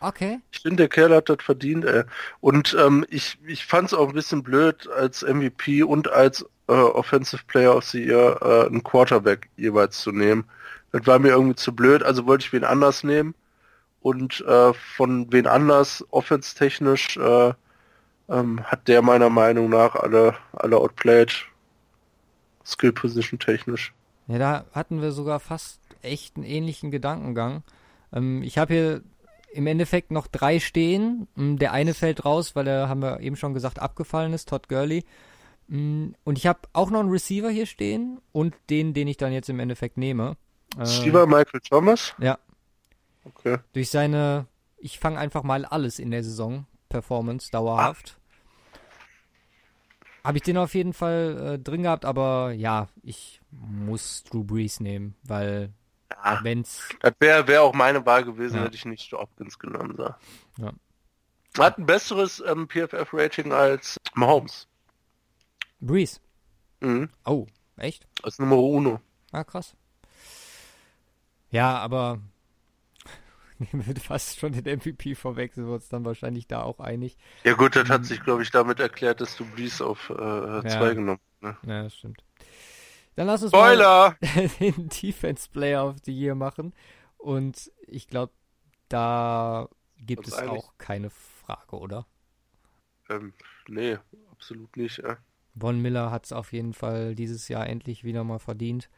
Okay. 0.00 0.40
Ich 0.50 0.60
finde, 0.60 0.76
der 0.76 0.88
Kerl 0.88 1.14
hat 1.14 1.28
das 1.28 1.38
verdient, 1.40 1.84
ey. 1.84 2.02
Und 2.40 2.76
ähm, 2.78 3.06
ich, 3.08 3.38
ich 3.46 3.64
fand 3.66 3.88
es 3.88 3.94
auch 3.94 4.08
ein 4.08 4.14
bisschen 4.14 4.42
blöd, 4.42 4.88
als 4.88 5.22
MVP 5.22 5.82
und 5.84 6.10
als 6.10 6.44
äh, 6.68 6.72
Offensive 6.72 7.44
Player 7.46 7.76
of 7.76 7.84
the 7.84 8.02
Year 8.04 8.38
äh, 8.42 8.66
einen 8.66 8.82
Quarterback 8.82 9.48
jeweils 9.56 10.00
zu 10.00 10.10
nehmen. 10.10 10.44
Das 10.90 11.06
war 11.06 11.18
mir 11.18 11.28
irgendwie 11.28 11.54
zu 11.54 11.74
blöd, 11.74 12.02
also 12.02 12.26
wollte 12.26 12.44
ich 12.44 12.52
wen 12.52 12.64
anders 12.64 13.04
nehmen. 13.04 13.34
Und 14.02 14.40
äh, 14.40 14.74
von 14.74 15.32
wen 15.32 15.46
anders, 15.46 16.04
offense-technisch, 16.10 17.16
äh, 17.16 17.52
ähm, 18.28 18.64
hat 18.64 18.88
der 18.88 19.02
meiner 19.02 19.30
Meinung 19.30 19.70
nach 19.70 19.94
alle, 19.94 20.34
alle 20.52 20.76
outplayed, 20.76 21.46
Skill 22.64 22.92
Position 22.92 23.38
technisch. 23.38 23.92
Ja, 24.26 24.38
da 24.38 24.64
hatten 24.72 25.00
wir 25.00 25.12
sogar 25.12 25.40
fast 25.40 25.80
echt 26.02 26.36
einen 26.36 26.44
ähnlichen 26.44 26.90
Gedankengang. 26.90 27.62
Ähm, 28.12 28.42
ich 28.42 28.58
habe 28.58 28.74
hier 28.74 29.02
im 29.52 29.66
Endeffekt 29.66 30.10
noch 30.10 30.26
drei 30.26 30.58
stehen. 30.58 31.28
Mm, 31.34 31.56
der 31.56 31.72
eine 31.72 31.94
fällt 31.94 32.24
raus, 32.24 32.56
weil 32.56 32.66
er, 32.66 32.88
haben 32.88 33.02
wir 33.02 33.20
eben 33.20 33.36
schon 33.36 33.54
gesagt, 33.54 33.78
abgefallen 33.78 34.32
ist, 34.32 34.48
Todd 34.48 34.68
Gurley. 34.68 35.04
Mm, 35.68 36.08
und 36.24 36.38
ich 36.38 36.46
habe 36.46 36.60
auch 36.72 36.90
noch 36.90 37.00
einen 37.00 37.10
Receiver 37.10 37.50
hier 37.50 37.66
stehen 37.66 38.20
und 38.32 38.54
den, 38.70 38.94
den 38.94 39.08
ich 39.08 39.16
dann 39.16 39.32
jetzt 39.32 39.48
im 39.48 39.60
Endeffekt 39.60 39.96
nehme. 39.96 40.36
Receiver 40.78 41.24
äh, 41.24 41.26
Michael 41.26 41.60
Thomas? 41.60 42.14
Ja. 42.18 42.38
Okay. 43.24 43.58
Durch 43.72 43.90
seine, 43.90 44.46
ich 44.78 44.98
fange 44.98 45.18
einfach 45.18 45.42
mal 45.42 45.64
alles 45.64 45.98
in 45.98 46.10
der 46.10 46.24
Saison, 46.24 46.66
Performance 46.88 47.50
dauerhaft. 47.50 48.16
Ah. 48.16 48.22
Habe 50.24 50.38
ich 50.38 50.44
den 50.44 50.56
auf 50.56 50.74
jeden 50.74 50.92
Fall 50.92 51.54
äh, 51.54 51.58
drin 51.58 51.82
gehabt, 51.82 52.04
aber 52.04 52.52
ja, 52.52 52.88
ich 53.02 53.40
muss 53.50 54.22
Drew 54.24 54.44
Brees 54.44 54.78
nehmen, 54.78 55.16
weil 55.24 55.72
ja, 56.10 56.40
wenn's. 56.42 56.88
Das 57.00 57.14
wäre 57.18 57.48
wär 57.48 57.62
auch 57.62 57.74
meine 57.74 58.04
Wahl 58.06 58.24
gewesen, 58.24 58.56
ja. 58.56 58.64
hätte 58.64 58.76
ich 58.76 58.84
nicht 58.84 59.12
Hopkins 59.12 59.58
genommen. 59.58 59.96
So. 59.96 60.14
Ja. 60.58 60.72
Hat 61.58 61.78
ein 61.78 61.86
besseres 61.86 62.42
ähm, 62.46 62.68
PFF-Rating 62.68 63.52
als 63.52 64.00
Mahomes. 64.14 64.68
Brees. 65.80 66.20
Mhm. 66.80 67.10
Oh, 67.24 67.46
echt? 67.76 68.06
Als 68.22 68.38
Nummer 68.38 68.56
uno. 68.56 69.00
Ah, 69.32 69.44
krass. 69.44 69.74
Ja, 71.50 71.78
aber 71.78 72.20
fast 74.02 74.38
schon 74.38 74.52
den 74.52 74.78
MVP 74.78 75.14
vorweg, 75.14 75.54
sind 75.54 75.66
wir 75.66 75.74
uns 75.74 75.88
dann 75.88 76.04
wahrscheinlich 76.04 76.46
da 76.46 76.62
auch 76.62 76.80
einig. 76.80 77.16
Ja 77.44 77.54
gut, 77.54 77.76
das 77.76 77.88
hat 77.88 77.98
ähm, 77.98 78.04
sich, 78.04 78.22
glaube 78.22 78.42
ich, 78.42 78.50
damit 78.50 78.80
erklärt, 78.80 79.20
dass 79.20 79.36
du 79.36 79.44
Brees 79.44 79.80
auf 79.80 80.06
2 80.06 80.14
äh, 80.14 80.68
ja. 80.68 80.94
genommen 80.94 81.20
ne? 81.42 81.56
Ja, 81.66 81.82
das 81.84 81.96
stimmt. 81.96 82.24
Dann 83.16 83.26
lass 83.26 83.42
uns 83.42 83.50
Spoiler! 83.50 84.16
mal 84.20 84.48
den 84.60 84.88
Defense 84.88 85.48
Player 85.50 85.86
of 85.86 85.96
the 86.04 86.12
Year 86.12 86.34
machen. 86.34 86.72
Und 87.18 87.70
ich 87.86 88.08
glaube, 88.08 88.32
da 88.88 89.68
gibt 89.98 90.26
es 90.26 90.34
auch 90.34 90.72
keine 90.78 91.10
Frage, 91.10 91.78
oder? 91.78 92.06
Ähm, 93.10 93.34
nee, 93.68 93.98
absolut 94.30 94.76
nicht. 94.76 94.98
Ja. 94.98 95.18
Von 95.58 95.80
Miller 95.80 96.10
hat 96.10 96.24
es 96.24 96.32
auf 96.32 96.52
jeden 96.52 96.72
Fall 96.72 97.14
dieses 97.14 97.48
Jahr 97.48 97.66
endlich 97.66 98.04
wieder 98.04 98.24
mal 98.24 98.38
verdient. 98.38 98.88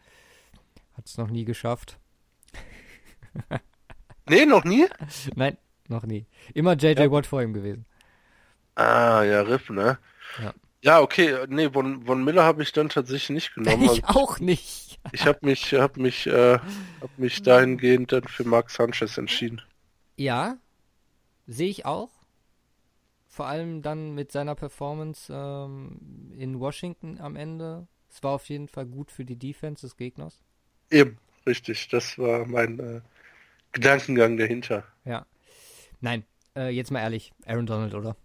Hat 0.97 1.07
es 1.07 1.19
noch 1.19 1.29
nie 1.29 1.45
geschafft. 1.45 1.99
Nee, 4.29 4.47
noch 4.47 4.65
nie? 4.65 4.87
Nein, 5.35 5.57
noch 5.89 6.05
nie. 6.05 6.27
Immer 6.55 6.75
JJ 6.77 6.99
ja. 7.01 7.11
Watt 7.11 7.27
vor 7.27 7.43
ihm 7.43 7.53
gewesen. 7.53 7.87
Ah, 8.75 9.23
ja, 9.23 9.43
Riff, 9.43 9.71
ne? 9.71 9.99
Ja. 10.43 10.53
Ja, 10.85 11.01
okay, 11.01 11.47
nee, 11.49 11.71
von, 11.71 12.05
von 12.05 12.23
Miller 12.25 12.45
habe 12.45 12.63
ich 12.63 12.71
dann 12.73 12.91
tatsächlich 12.91 13.31
nicht 13.31 13.55
genommen. 13.55 13.85
Ich 13.85 14.05
also, 14.05 14.21
auch 14.21 14.39
nicht. 14.39 15.01
Ich 15.13 15.25
habe 15.25 15.39
mich, 15.41 15.73
hab 15.73 15.97
mich, 15.97 16.27
äh, 16.27 16.59
hab 17.01 17.19
mich 17.19 17.41
dahingehend 17.43 18.13
dann 18.13 18.25
für 18.25 18.45
Mark 18.45 18.69
Sanchez 18.69 19.17
entschieden. 19.17 19.63
Ja, 20.17 20.59
sehe 21.47 21.71
ich 21.71 21.87
auch. 21.87 22.11
Vor 23.29 23.47
allem 23.47 23.81
dann 23.81 24.15
mit 24.15 24.31
seiner 24.31 24.55
Performance 24.55 25.33
ähm, 25.35 26.33
in 26.37 26.61
Washington 26.61 27.19
am 27.19 27.35
Ende. 27.35 27.89
Es 28.11 28.23
war 28.23 28.33
auf 28.33 28.49
jeden 28.51 28.69
Fall 28.69 28.85
gut 28.85 29.11
für 29.11 29.25
die 29.25 29.37
Defense 29.37 29.87
des 29.87 29.97
Gegners. 29.97 30.43
Eben, 30.91 31.17
richtig. 31.47 31.89
Das 31.89 32.19
war 32.19 32.47
mein, 32.47 32.79
äh, 32.79 33.01
Gedankengang 33.75 34.37
dahinter. 34.39 34.85
Ja. 35.05 35.27
Nein, 36.01 36.25
äh, 36.57 36.71
jetzt 36.71 36.91
mal 36.91 37.01
ehrlich, 37.01 37.33
Aaron 37.45 37.67
Donald, 37.67 37.95
oder? 37.95 38.17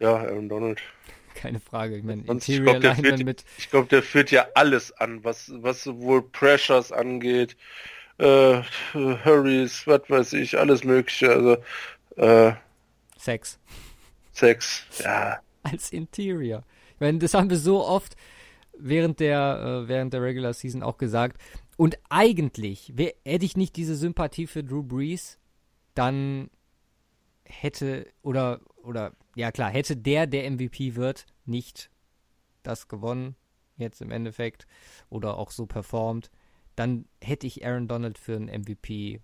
Ja, 0.00 0.16
Aaron 0.16 0.48
Donald. 0.48 0.80
Keine 1.34 1.60
Frage. 1.60 1.96
Ich 1.96 2.04
meine, 2.04 2.22
Interior 2.22 2.74
ich 2.74 2.80
glaub, 2.80 2.96
führt, 2.96 3.24
mit. 3.24 3.44
Ich 3.58 3.70
glaube, 3.70 3.88
der 3.88 4.02
führt 4.02 4.30
ja 4.30 4.46
alles 4.54 4.92
an, 4.92 5.22
was, 5.24 5.52
was 5.56 5.82
sowohl 5.82 6.22
Pressures 6.22 6.92
angeht, 6.92 7.56
äh, 8.18 8.62
Hurries, 8.92 9.86
was 9.86 10.02
weiß 10.08 10.32
ich, 10.34 10.58
alles 10.58 10.84
Mögliche. 10.84 11.30
Also, 11.30 11.56
äh, 12.16 12.54
Sex. 13.18 13.58
Sex, 14.32 14.86
ja. 15.02 15.40
Als 15.62 15.92
Interior. 15.92 16.62
Ich 16.94 17.00
meine, 17.00 17.18
das 17.18 17.34
haben 17.34 17.50
wir 17.50 17.56
so 17.56 17.84
oft 17.84 18.16
während 18.78 19.20
der, 19.20 19.82
äh, 19.84 19.88
während 19.88 20.12
der 20.12 20.22
Regular 20.22 20.52
Season 20.52 20.82
auch 20.82 20.98
gesagt. 20.98 21.40
Und 21.76 21.98
eigentlich, 22.08 22.92
wär, 22.96 23.14
hätte 23.24 23.44
ich 23.44 23.56
nicht 23.56 23.76
diese 23.76 23.96
Sympathie 23.96 24.46
für 24.46 24.62
Drew 24.62 24.82
Brees, 24.82 25.38
dann 25.94 26.50
hätte, 27.44 28.06
oder, 28.22 28.60
oder, 28.82 29.12
ja 29.34 29.50
klar, 29.52 29.70
hätte 29.70 29.96
der, 29.96 30.26
der 30.26 30.50
MVP 30.50 30.94
wird, 30.94 31.26
nicht 31.44 31.90
das 32.62 32.88
gewonnen, 32.88 33.36
jetzt 33.76 34.00
im 34.00 34.10
Endeffekt, 34.10 34.66
oder 35.10 35.36
auch 35.36 35.50
so 35.50 35.66
performt, 35.66 36.30
dann 36.76 37.06
hätte 37.20 37.46
ich 37.46 37.64
Aaron 37.66 37.88
Donald 37.88 38.18
für 38.18 38.36
einen 38.36 38.48
MVP 38.62 39.20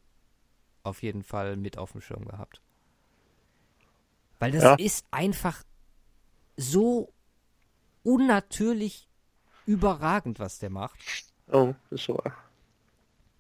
auf 0.83 1.03
jeden 1.03 1.23
Fall 1.23 1.57
mit 1.57 1.79
auf 1.79 1.93
dem 1.93 2.01
Schirm 2.01 2.25
gehabt. 2.25 2.61
Weil 4.39 4.53
das 4.53 4.63
Ja. 4.63 4.75
ist 4.75 5.05
einfach 5.11 5.63
so 6.57 7.13
unnatürlich 8.03 9.09
überragend, 9.67 10.39
was 10.39 10.59
der 10.59 10.71
macht. 10.71 10.99
Oh, 11.53 11.75
ist 11.91 12.05
so. 12.05 12.21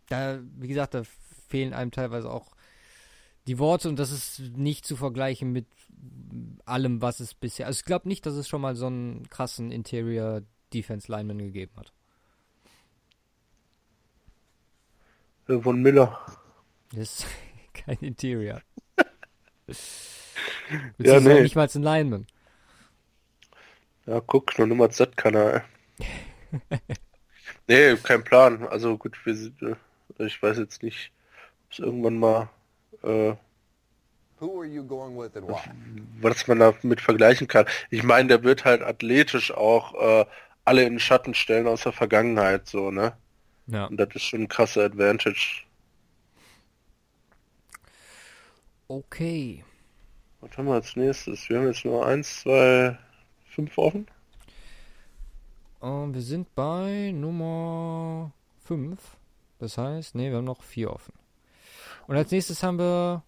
Da, 0.08 0.40
wie 0.58 0.68
gesagt, 0.68 0.94
da 0.94 1.02
fehlen 1.48 1.72
einem 1.72 1.90
teilweise 1.90 2.30
auch 2.30 2.54
die 3.46 3.58
Worte 3.58 3.88
und 3.88 3.98
das 3.98 4.10
ist 4.10 4.40
nicht 4.56 4.84
zu 4.84 4.96
vergleichen 4.96 5.52
mit 5.52 5.66
allem, 6.64 7.02
was 7.02 7.20
es 7.20 7.34
bisher. 7.34 7.66
Also 7.66 7.78
ich 7.78 7.84
glaube 7.84 8.08
nicht, 8.08 8.26
dass 8.26 8.34
es 8.34 8.48
schon 8.48 8.60
mal 8.60 8.76
so 8.76 8.86
einen 8.86 9.28
krassen 9.28 9.70
Interior 9.70 10.42
Defense 10.72 11.10
Lineman 11.10 11.38
gegeben 11.38 11.72
hat. 11.76 11.92
Äh, 15.48 15.58
Von 15.60 15.82
Miller. 15.82 16.18
Das 16.92 17.20
ist 17.20 17.26
kein 17.72 17.98
Interior. 17.98 18.60
Ja, 20.98 21.18
nee. 21.20 21.42
nicht 21.42 21.56
mal 21.56 21.68
ein 21.72 21.82
Lineman. 21.82 22.26
Ja, 24.06 24.20
guck, 24.20 24.56
nur 24.58 24.66
Nummer 24.68 24.90
Z 24.90 25.16
kann 25.16 25.34
er. 25.34 25.64
ey. 26.70 26.78
nee, 27.70 27.96
kein 27.96 28.24
Plan. 28.24 28.66
Also 28.66 28.98
gut, 28.98 29.16
wir 29.24 29.34
sind, 29.34 29.62
äh, 29.62 29.76
ich 30.26 30.42
weiß 30.42 30.58
jetzt 30.58 30.82
nicht, 30.82 31.12
ob 31.66 31.72
es 31.72 31.78
irgendwann 31.78 32.18
mal, 32.18 32.50
äh, 33.02 33.34
Who 34.40 34.60
are 34.60 34.66
you 34.66 34.82
going 34.82 35.16
with 35.18 35.36
and 35.36 35.46
why? 35.46 35.60
was 36.22 36.48
man 36.48 36.60
damit 36.60 37.00
vergleichen 37.00 37.46
kann. 37.46 37.66
Ich 37.90 38.02
meine, 38.02 38.28
der 38.28 38.42
wird 38.42 38.64
halt 38.64 38.82
athletisch 38.82 39.52
auch 39.52 39.94
äh, 39.94 40.24
alle 40.64 40.82
in 40.84 40.94
den 40.94 40.98
Schatten 40.98 41.34
stellen 41.34 41.66
aus 41.66 41.82
der 41.82 41.92
Vergangenheit, 41.92 42.66
so, 42.66 42.90
ne? 42.90 43.12
Ja. 43.66 43.84
Und 43.86 43.98
das 43.98 44.08
ist 44.14 44.22
schon 44.24 44.42
ein 44.42 44.48
krasser 44.48 44.84
Advantage. 44.84 45.64
Okay. 48.88 49.62
Was 50.40 50.56
haben 50.56 50.66
wir 50.66 50.74
als 50.74 50.96
nächstes? 50.96 51.48
Wir 51.48 51.58
haben 51.58 51.66
jetzt 51.66 51.84
nur 51.84 52.04
eins, 52.04 52.40
zwei, 52.40 52.98
fünf 53.54 53.76
offen. 53.76 54.06
Ähm, 55.82 56.14
wir 56.14 56.22
sind 56.22 56.54
bei 56.54 57.10
Nummer 57.14 58.32
5. 58.64 58.99
Das 59.58 59.78
heißt, 59.78 60.14
nee, 60.14 60.30
wir 60.30 60.38
haben 60.38 60.44
noch 60.44 60.62
vier 60.62 60.90
offen. 60.92 61.12
Und 62.06 62.16
als 62.16 62.30
nächstes 62.30 62.62
haben 62.62 62.78
wir. 62.78 63.22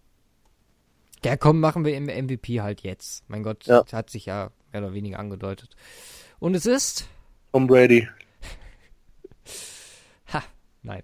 Ja, 1.24 1.36
komm, 1.36 1.60
machen 1.60 1.84
wir 1.84 1.96
im 1.96 2.06
MVP 2.06 2.60
halt 2.60 2.80
jetzt. 2.82 3.28
Mein 3.28 3.42
Gott, 3.42 3.64
Ja. 3.66 3.82
das 3.82 3.92
hat 3.92 4.10
sich 4.10 4.26
ja 4.26 4.50
mehr 4.72 4.82
oder 4.82 4.92
weniger 4.92 5.18
angedeutet. 5.18 5.76
Und 6.40 6.54
es 6.54 6.66
ist. 6.66 7.06
Tom 7.52 7.66
Brady. 7.66 8.08
Ha, 10.32 10.42
nein. 10.82 11.02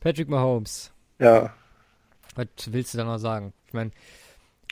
Patrick 0.00 0.28
Mahomes. 0.28 0.92
Ja, 1.18 1.54
Was 2.34 2.46
willst 2.68 2.94
du 2.94 2.98
da 2.98 3.04
noch 3.04 3.18
sagen? 3.18 3.52
Ich 3.66 3.72
meine, 3.74 3.90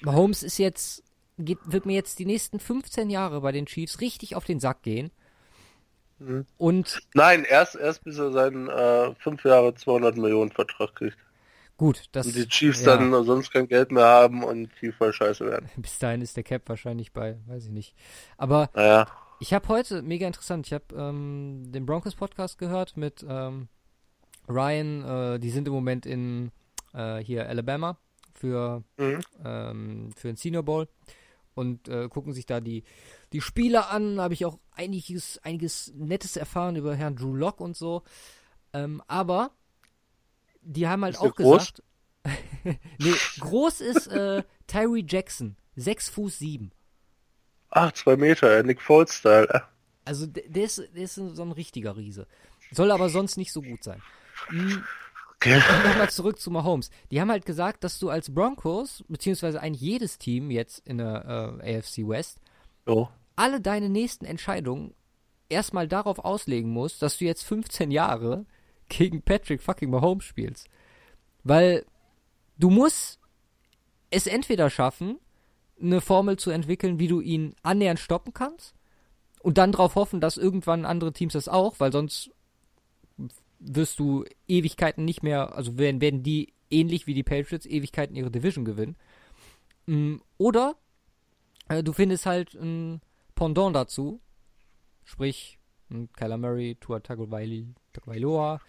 Mahomes 0.03 0.43
ist 0.43 0.59
jetzt. 0.59 1.03
Geht, 1.39 1.59
wird 1.65 1.87
mir 1.87 1.95
jetzt 1.95 2.19
die 2.19 2.27
nächsten 2.27 2.61
15 2.61 3.09
Jahre 3.09 3.41
bei 3.41 3.51
den 3.53 3.65
Chiefs 3.67 4.01
richtig 4.01 4.37
auf 4.37 4.45
den 4.45 4.61
Sack 4.61 4.83
gehen. 4.83 5.11
Mhm. 6.21 6.47
Und 6.59 7.01
Nein, 7.15 7.45
erst, 7.45 7.75
erst 7.77 8.05
bis 8.05 8.19
er 8.19 8.31
seinen 8.31 8.69
äh, 8.69 9.15
fünf 9.17 9.45
Jahre 9.45 9.75
200 9.75 10.17
Millionen 10.17 10.51
Vertrag 10.53 10.95
kriegt. 10.95 11.19
gut, 11.77 12.05
das. 12.13 12.27
Und 12.27 12.37
die 12.37 12.47
Chiefs 12.47 12.85
ja. 12.85 12.97
dann 12.97 13.25
sonst 13.25 13.51
kein 13.53 13.67
Geld 13.67 13.91
mehr 13.91 14.05
haben 14.05 14.45
und 14.45 14.71
die 14.81 14.93
voll 14.93 15.13
scheiße 15.13 15.45
werden. 15.47 15.69
Bis 15.77 15.99
dahin 15.99 16.21
ist 16.23 16.37
der 16.37 16.45
Cap 16.45 16.69
wahrscheinlich 16.69 17.13
bei, 17.13 17.39
weiß 17.47 17.65
ich 17.67 17.73
nicht. 17.73 17.95
Aber 18.37 18.71
Naja, 18.75 19.07
ich 19.41 19.55
habe 19.55 19.67
heute, 19.69 20.03
mega 20.03 20.27
interessant, 20.27 20.67
ich 20.67 20.73
habe 20.75 20.85
ähm, 20.95 21.73
den 21.73 21.87
Broncos 21.87 22.15
Podcast 22.15 22.59
gehört 22.59 22.97
mit 22.99 23.25
ähm, 23.29 23.69
Ryan. 24.49 25.35
Äh, 25.35 25.39
die 25.39 25.51
sind 25.51 25.67
im 25.67 25.73
Moment 25.75 26.05
in 26.07 26.51
äh, 26.93 27.19
hier 27.19 27.49
Alabama 27.49 27.97
für, 28.35 28.83
Mhm. 28.99 29.21
ähm, 29.45 30.11
für 30.17 30.29
den 30.29 30.37
Senior 30.37 30.63
Bowl 30.63 30.87
und 31.55 31.89
äh, 31.89 32.09
gucken 32.09 32.33
sich 32.33 32.47
da 32.47 32.61
die, 32.61 32.85
die 33.33 33.41
Spiele 33.41 33.87
an. 33.89 34.21
Habe 34.21 34.35
ich 34.35 34.45
auch 34.47 34.59
einiges, 34.73 35.39
einiges 35.39 35.93
Nettes 35.95 36.37
erfahren 36.37 36.77
über 36.77 36.95
Herrn 36.95 37.17
Drew 37.17 37.35
Lock 37.35 37.61
und 37.61 37.77
so. 37.77 38.03
Ähm, 38.73 39.03
aber 39.09 39.51
die 40.63 40.89
haben 40.89 41.05
halt 41.05 41.15
Ist 41.15 41.21
auch 41.21 41.35
groß? 41.35 41.73
gesagt. 41.75 41.83
nee, 42.99 43.15
groß 43.41 43.81
ist 43.81 44.07
äh, 44.09 44.43
Tyree 44.67 45.05
Jackson, 45.09 45.57
6 45.77 46.11
Fuß 46.11 46.39
7. 46.39 46.71
ach, 47.71 47.93
zwei 47.93 48.17
Meter, 48.17 48.63
Nick 48.63 48.81
Foles-Style. 48.83 49.49
äh. 49.49 49.61
Also 50.05 50.27
der, 50.27 50.45
der, 50.49 50.65
ist, 50.65 50.79
der 50.79 51.03
ist 51.05 51.15
so 51.15 51.43
ein 51.43 51.53
richtiger 51.53 51.97
Riese. 51.97 52.27
Soll 52.71 52.91
aber 52.91 53.09
sonst 53.09 53.37
nicht 53.37 53.53
so 53.53 53.63
gut 53.63 53.83
sein. 53.85 54.03
Hm, 55.43 55.63
nochmal 55.89 56.11
zurück 56.11 56.39
zu 56.39 56.51
Mahomes. 56.51 56.91
Die 57.11 57.21
haben 57.21 57.31
halt 57.31 57.47
gesagt, 57.47 57.83
dass 57.85 57.99
du 57.99 58.11
als 58.11 58.33
Broncos, 58.35 59.05
beziehungsweise 59.09 59.61
eigentlich 59.61 59.81
jedes 59.81 60.19
Team 60.19 60.51
jetzt 60.51 60.87
in 60.87 60.99
der 60.99 61.61
äh, 61.63 61.79
AFC 61.79 62.07
West, 62.07 62.41
So. 62.87 63.09
alle 63.37 63.61
deine 63.61 63.89
nächsten 63.89 64.27
Entscheidungen 64.27 64.95
erstmal 65.49 65.89
darauf 65.89 66.19
auslegen 66.19 66.71
musst, 66.71 67.01
dass 67.03 67.19
du 67.19 67.25
jetzt 67.25 67.43
15 67.45 67.91
Jahre 67.91 68.45
gegen 68.89 69.23
Patrick 69.23 69.63
fucking 69.63 69.91
Mahomes 69.91 70.25
spielst. 70.25 70.69
Weil 71.43 71.87
du 72.59 72.69
musst 72.71 73.19
es 74.11 74.27
entweder 74.27 74.69
schaffen, 74.69 75.19
eine 75.81 76.01
Formel 76.03 76.37
zu 76.39 76.51
entwickeln, 76.51 76.99
wie 76.99 77.09
du 77.09 77.21
ihn 77.21 77.55
annähernd 77.63 77.99
stoppen 77.99 78.35
kannst 78.35 78.75
und 79.41 79.57
dann 79.57 79.73
darauf 79.73 79.95
hoffen, 79.95 80.21
dass 80.21 80.37
irgendwann 80.37 80.85
andere 80.85 81.13
Teams 81.15 81.33
das 81.33 81.49
auch, 81.49 81.77
weil 81.79 81.93
sonst 81.93 82.31
wirst 83.61 83.99
du 83.99 84.25
Ewigkeiten 84.49 85.05
nicht 85.05 85.23
mehr, 85.23 85.55
also 85.55 85.79
werden, 85.79 86.01
werden 86.01 86.23
die 86.23 86.53
ähnlich 86.71 87.07
wie 87.07 87.15
die 87.15 87.23
Patriots 87.23 87.67
Ewigkeiten 87.67 88.17
ihre 88.17 88.31
Division 88.31 88.65
gewinnen. 88.65 88.97
Mm, 89.87 90.17
Oder 90.39 90.77
äh, 91.69 91.83
du 91.83 91.93
findest 91.93 92.27
halt 92.27 92.55
ein 92.55 93.01
Pendant 93.35 93.75
dazu, 93.77 94.21
sprich 95.05 95.59
ein 95.91 96.11
Kyler 96.13 96.39
Murray, 96.39 96.77
Tua 96.81 97.01
Tagovailoa, 97.01 98.61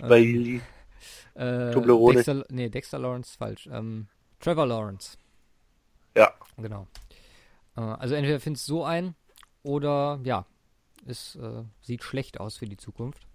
Bailey. 0.00 0.60
äh. 1.34 1.72
Dexter, 1.72 2.44
nee, 2.50 2.68
Dexter 2.68 2.98
Lawrence, 2.98 3.36
falsch, 3.36 3.68
ähm, 3.72 4.08
Trevor 4.38 4.66
Lawrence. 4.66 5.16
Ja. 6.16 6.32
Genau. 6.56 6.86
Äh, 7.76 7.80
also 7.80 8.14
entweder 8.14 8.40
findest 8.40 8.68
du 8.68 8.74
so 8.74 8.84
ein 8.84 9.14
oder 9.62 10.20
ja, 10.24 10.46
es 11.06 11.36
äh, 11.36 11.64
sieht 11.80 12.02
schlecht 12.02 12.40
aus 12.40 12.56
für 12.56 12.66
die 12.66 12.76
Zukunft. 12.76 13.26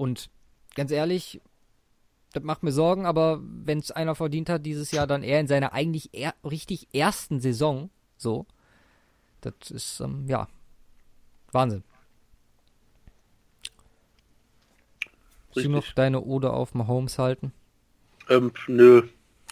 Und 0.00 0.30
ganz 0.76 0.92
ehrlich, 0.92 1.42
das 2.32 2.42
macht 2.42 2.62
mir 2.62 2.72
Sorgen, 2.72 3.04
aber 3.04 3.38
wenn 3.42 3.80
es 3.80 3.90
einer 3.90 4.14
verdient 4.14 4.48
hat 4.48 4.64
dieses 4.64 4.92
Jahr, 4.92 5.06
dann 5.06 5.22
eher 5.22 5.40
in 5.40 5.46
seiner 5.46 5.74
eigentlich 5.74 6.08
er 6.14 6.34
richtig 6.42 6.88
ersten 6.94 7.38
Saison. 7.38 7.90
So. 8.16 8.46
Das 9.42 9.70
ist, 9.70 10.00
ähm, 10.00 10.24
ja, 10.26 10.48
Wahnsinn. 11.52 11.84
Willst 15.52 15.66
du 15.66 15.70
noch 15.70 15.78
Richtig. 15.80 15.96
deine 15.96 16.22
Ode 16.22 16.50
auf 16.50 16.72
Mahomes 16.72 17.18
halten? 17.18 17.52
Ähm, 18.30 18.52
nö, 18.68 19.02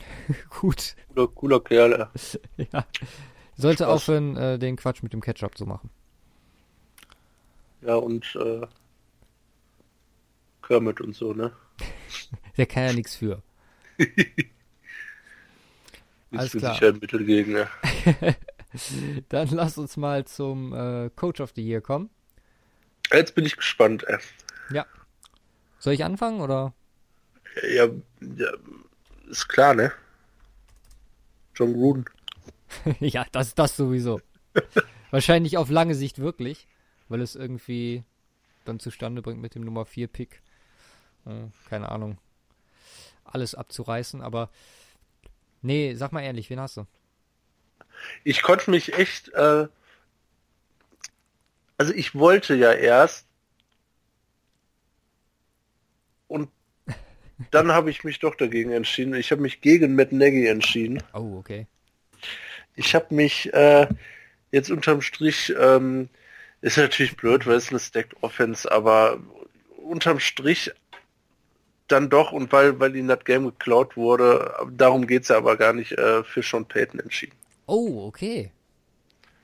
Gut. 0.61 0.97
cooler, 1.13 1.29
cooler 1.29 1.61
Kerl. 1.61 2.09
ja. 2.73 2.87
Sollte 3.55 3.85
Spaß. 3.85 3.95
aufhören, 3.95 4.37
äh, 4.39 4.59
den 4.59 4.77
Quatsch 4.77 5.03
mit 5.03 5.13
dem 5.13 5.21
Ketchup 5.21 5.59
zu 5.59 5.67
machen. 5.67 5.91
Ja, 7.83 7.97
und 7.97 8.35
äh, 8.37 8.67
Kermit 10.69 11.01
und 11.01 11.17
so, 11.17 11.33
ne? 11.33 11.53
Der 12.57 12.67
kann 12.67 12.85
ja 12.85 12.93
nichts 12.93 13.17
für. 13.17 13.43
Alles 16.31 16.51
für 16.53 16.59
klar. 16.59 16.75
sicher 16.75 16.89
ein 16.89 16.99
Mittel 16.99 17.25
gegen, 17.25 17.53
ne? 17.53 17.69
Dann 19.31 19.49
lass 19.49 19.79
uns 19.79 19.97
mal 19.97 20.27
zum 20.27 20.73
äh, 20.75 21.11
Coach 21.17 21.41
of 21.41 21.53
the 21.57 21.67
Year 21.67 21.81
kommen. 21.81 22.11
Jetzt 23.11 23.35
bin 23.35 23.47
ich 23.47 23.57
gespannt, 23.57 24.05
ey. 24.07 24.19
Soll 25.79 25.93
ich 25.93 26.05
anfangen 26.05 26.41
oder? 26.41 26.75
Ja, 27.63 27.89
ja, 28.21 28.53
ist 29.29 29.49
klar, 29.49 29.75
ne? 29.75 29.93
John 31.55 31.73
Gruden. 31.73 32.05
ja, 33.01 33.25
das, 33.33 33.55
das 33.55 33.77
sowieso. 33.77 34.21
Wahrscheinlich 35.11 35.57
auf 35.57 35.71
lange 35.71 35.95
Sicht 35.95 36.19
wirklich, 36.19 36.67
weil 37.09 37.21
es 37.21 37.37
irgendwie 37.37 38.05
dann 38.65 38.81
zustande 38.81 39.23
bringt 39.23 39.41
mit 39.41 39.55
dem 39.55 39.63
Nummer 39.63 39.87
4 39.87 40.09
Pick. 40.09 40.43
Äh, 41.29 41.69
keine 41.69 41.91
Ahnung. 41.91 42.19
Alles 43.25 43.55
abzureißen, 43.55 44.23
aber 44.23 44.49
nee, 45.61 45.95
sag 45.95 46.13
mal 46.13 46.23
ehrlich, 46.23 46.49
wen 46.49 46.61
hast 46.61 46.79
du? 46.79 46.87
Ich 48.25 48.43
konnte 48.43 48.71
mich 48.71 48.95
echt, 48.95 49.29
äh, 49.35 49.69
also 51.77 51.93
ich 51.93 52.15
wollte 52.15 52.55
ja 52.55 52.73
erst 52.73 53.27
und 56.27 56.49
dann 57.51 57.73
habe 57.73 57.91
ich 57.91 58.05
mich 58.05 58.19
doch 58.19 58.35
dagegen 58.35 58.73
entschieden. 58.73 59.15
Ich 59.15 59.31
habe 59.31 59.43
mich 59.43 59.61
gegen 59.61 59.95
Matt 59.95 60.13
Nagy 60.13 60.47
entschieden. 60.47 61.03
Oh, 61.13 61.37
okay. 61.39 61.67
Ich 62.77 62.95
habe 62.95 63.15
mich 63.15 63.53
äh, 63.53 63.89
jetzt 64.53 64.71
unterm 64.71 65.03
Strich, 65.03 65.53
ähm, 65.59 66.09
ist 66.61 66.79
natürlich 66.79 67.17
blöd, 67.17 67.47
weil 67.47 67.57
es 67.57 67.71
eine 67.71 67.79
Stacked 67.81 68.23
Offense, 68.23 68.71
aber 68.71 69.21
unterm 69.77 70.21
Strich 70.21 70.73
dann 71.89 72.11
doch, 72.11 72.33
und 72.33 72.53
weil, 72.53 72.79
weil 72.81 72.95
ihnen 72.97 73.09
das 73.09 73.25
Game 73.25 73.45
geklaut 73.45 73.97
wurde, 73.97 74.55
darum 74.71 75.07
geht's 75.07 75.29
ja 75.29 75.37
aber 75.37 75.57
gar 75.57 75.73
nicht, 75.73 75.93
äh, 75.93 76.23
für 76.25 76.43
Sean 76.43 76.67
Payton 76.67 77.01
entschieden. 77.01 77.37
Oh, 77.67 78.07
okay. 78.07 78.53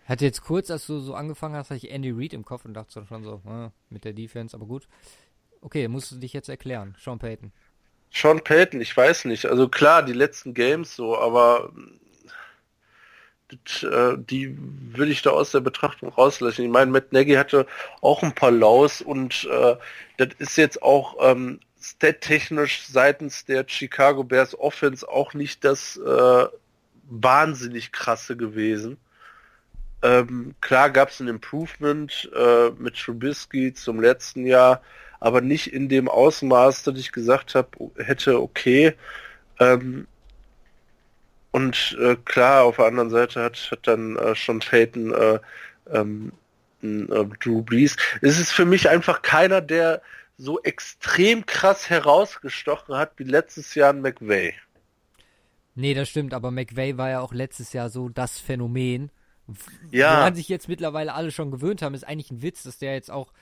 Hatte 0.07 0.25
jetzt 0.25 0.43
kurz, 0.43 0.71
als 0.71 0.87
du 0.87 1.01
so 1.01 1.15
angefangen 1.15 1.57
hast, 1.57 1.71
hatte 1.71 1.87
ich 1.87 1.91
Andy 1.91 2.11
Reid 2.11 2.35
im 2.35 2.45
Kopf 2.45 2.65
und 2.65 2.75
dachte 2.75 3.05
schon 3.07 3.25
so, 3.25 3.43
äh, 3.47 3.71
mit 3.89 4.05
der 4.05 4.13
Defense, 4.13 4.57
aber 4.57 4.67
gut. 4.67 4.87
Okay, 5.61 5.89
musst 5.89 6.13
du 6.13 6.17
dich 6.17 6.35
jetzt 6.35 6.49
erklären, 6.49 6.95
Sean 7.03 7.19
Payton. 7.19 7.53
Sean 8.13 8.45
Payton, 8.45 8.81
ich 8.81 8.97
weiß 8.97 9.25
nicht. 9.25 9.47
Also 9.47 9.69
klar, 9.69 10.03
die 10.03 10.13
letzten 10.13 10.55
Games 10.55 10.95
so, 10.95 11.19
aber 11.19 11.73
äh, 13.83 14.17
die 14.19 14.57
würde 14.59 15.13
ich 15.13 15.23
da 15.23 15.31
aus 15.31 15.51
der 15.51 15.61
Betrachtung 15.61 16.11
rauslassen. 16.11 16.65
Ich 16.65 16.71
meine, 16.71 16.91
Matt 16.91 17.13
Nagy 17.13 17.35
hatte 17.35 17.67
auch 18.01 18.23
ein 18.23 18.35
paar 18.35 18.51
Laus 18.51 19.01
und 19.01 19.49
äh, 19.51 19.77
das 20.17 20.29
ist 20.39 20.57
jetzt 20.57 20.83
auch 20.83 21.17
ähm, 21.21 21.61
stat-technisch 21.85 22.87
seitens 22.87 23.45
der 23.45 23.65
Chicago 23.69 24.25
Bears 24.25 24.59
Offense 24.59 25.07
auch 25.09 25.35
nicht 25.35 25.65
das 25.65 25.97
äh, 25.97 26.47
wahnsinnig 27.09 27.93
krasse 27.93 28.37
gewesen. 28.37 28.97
Ähm, 30.03 30.55
klar 30.61 30.91
gab 30.91 31.11
es 31.11 31.21
ein 31.21 31.29
Improvement 31.29 32.31
äh, 32.35 32.71
mit 32.79 32.97
Trubisky 32.97 33.75
zum 33.75 34.01
letzten 34.01 34.47
Jahr, 34.47 34.83
aber 35.21 35.41
nicht 35.41 35.73
in 35.73 35.89
dem 35.89 36.09
Ausmaß, 36.09 36.83
dass 36.83 36.99
ich 36.99 37.13
gesagt 37.13 37.55
habe, 37.55 37.69
hätte 37.97 38.41
okay. 38.41 38.95
Ähm, 39.61 40.07
und 41.53 41.97
äh, 42.01 42.17
klar, 42.25 42.65
auf 42.65 42.77
der 42.77 42.87
anderen 42.87 43.11
Seite 43.11 43.43
hat, 43.43 43.57
hat 43.71 43.87
dann 43.87 44.17
äh, 44.17 44.35
schon 44.35 44.59
Peyton 44.59 45.15
äh, 45.15 45.39
ähm, 45.91 46.33
äh, 46.83 47.25
Drew 47.43 47.63
Brees. 47.63 47.97
Es 48.21 48.39
ist 48.39 48.53
für 48.53 48.65
mich 48.65 48.89
einfach 48.89 49.23
keiner, 49.23 49.61
der 49.61 50.03
so 50.37 50.61
extrem 50.63 51.47
krass 51.47 51.89
herausgestochen 51.91 52.97
hat 52.97 53.13
wie 53.19 53.25
letztes 53.25 53.75
Jahr 53.75 53.91
in 53.91 54.01
McVay. 54.01 54.55
Nee, 55.77 55.95
das 55.95 56.09
stimmt, 56.09 56.35
aber 56.35 56.51
McVay 56.51 56.97
war 56.97 57.11
ja 57.11 57.21
auch 57.21 57.33
letztes 57.33 57.73
Jahr 57.73 57.89
so 57.91 58.09
das 58.09 58.39
Phänomen. 58.39 59.11
Ja. 59.91 60.19
Woran 60.19 60.35
sich 60.35 60.49
jetzt 60.49 60.69
mittlerweile 60.69 61.15
alle 61.15 61.31
schon 61.31 61.51
gewöhnt 61.51 61.83
haben, 61.83 61.95
ist 61.95 62.05
eigentlich 62.05 62.31
ein 62.31 62.43
Witz, 62.43 62.63
dass 62.63 62.79
der 62.79 62.95
jetzt 62.95 63.11
auch 63.11 63.33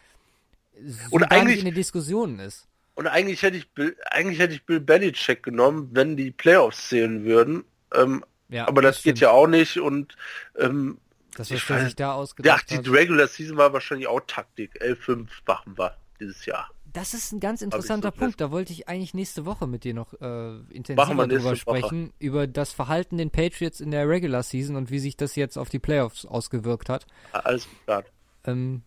so 0.85 1.11
Und 1.11 1.25
eigentlich- 1.25 1.59
in 1.61 1.67
den 1.67 1.75
Diskussionen 1.75 2.39
ist. 2.41 2.67
Und 2.95 3.07
eigentlich 3.07 3.43
hätte 3.43 3.57
ich 3.57 3.71
Bill, 3.71 3.97
eigentlich 4.11 4.39
hätte 4.39 4.55
ich 4.55 4.65
Bill 4.67 4.81
Belichick 4.81 5.43
genommen, 5.43 5.91
wenn 5.93 6.17
die 6.17 6.31
Playoffs 6.31 6.89
zählen 6.89 7.25
würden. 7.25 7.65
Ähm, 7.95 8.25
Ja, 8.49 8.69
aber 8.69 8.83
das, 8.83 8.97
geht 8.97 9.03
stimmt. 9.17 9.21
ja 9.21 9.31
auch 9.31 9.47
nicht 9.47 9.79
und 9.79 10.17
ähm, 10.59 10.99
Das, 11.37 11.51
was 11.51 11.67
der 11.67 11.85
sich 11.85 11.97
da 11.97 12.05
ja, 12.09 12.13
ausgedacht 12.15 12.71
die 12.71 12.77
hat. 12.79 12.89
Regular 12.89 13.27
Season 13.29 13.57
war 13.57 13.73
wahrscheinlich 13.73 14.09
auch 14.09 14.21
Taktik. 14.27 14.83
L5 14.83 15.27
machen 15.47 15.79
wir 15.79 15.97
dieses 16.21 16.45
Jahr. 16.45 16.71
Das 16.93 17.15
ist 17.15 17.33
ein 17.33 17.41
ganz 17.41 17.63
interessanter 17.63 18.11
Punkt. 18.11 18.41
Da 18.41 18.51
wollte 18.51 18.73
ich 18.73 18.89
eigentlich 18.89 19.15
nächste 19.15 19.47
Woche 19.47 19.67
mit 19.67 19.85
dir 19.85 19.95
noch 19.95 20.13
äh, 20.21 20.59
intensiver 20.71 21.27
drüber 21.27 21.57
sprechen. 21.57 22.13
Über 22.19 22.47
das 22.47 22.73
Verhalten 22.73 23.17
den 23.17 23.31
Patriots 23.31 23.81
in 23.81 23.91
der 23.91 24.09
Regular 24.09 24.43
Season 24.43 24.77
und 24.77 24.91
wie 24.91 24.99
sich 24.99 25.17
das 25.17 25.35
jetzt 25.37 25.57
auf 25.57 25.71
die 25.71 25.79
Playoffs 25.79 26.27
ausgewirkt 26.27 26.89
hat. 26.91 27.07
Alles 27.33 27.67
klar. 27.87 28.05
Ähm, 28.45 28.83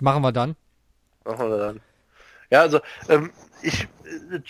machen 0.00 0.22
wir 0.22 0.32
dann. 0.32 0.56
Machen 1.24 1.48
wir 1.48 1.58
dann. 1.58 1.80
Ja, 2.50 2.60
also 2.62 2.80
ähm, 3.08 3.30
ich 3.62 3.88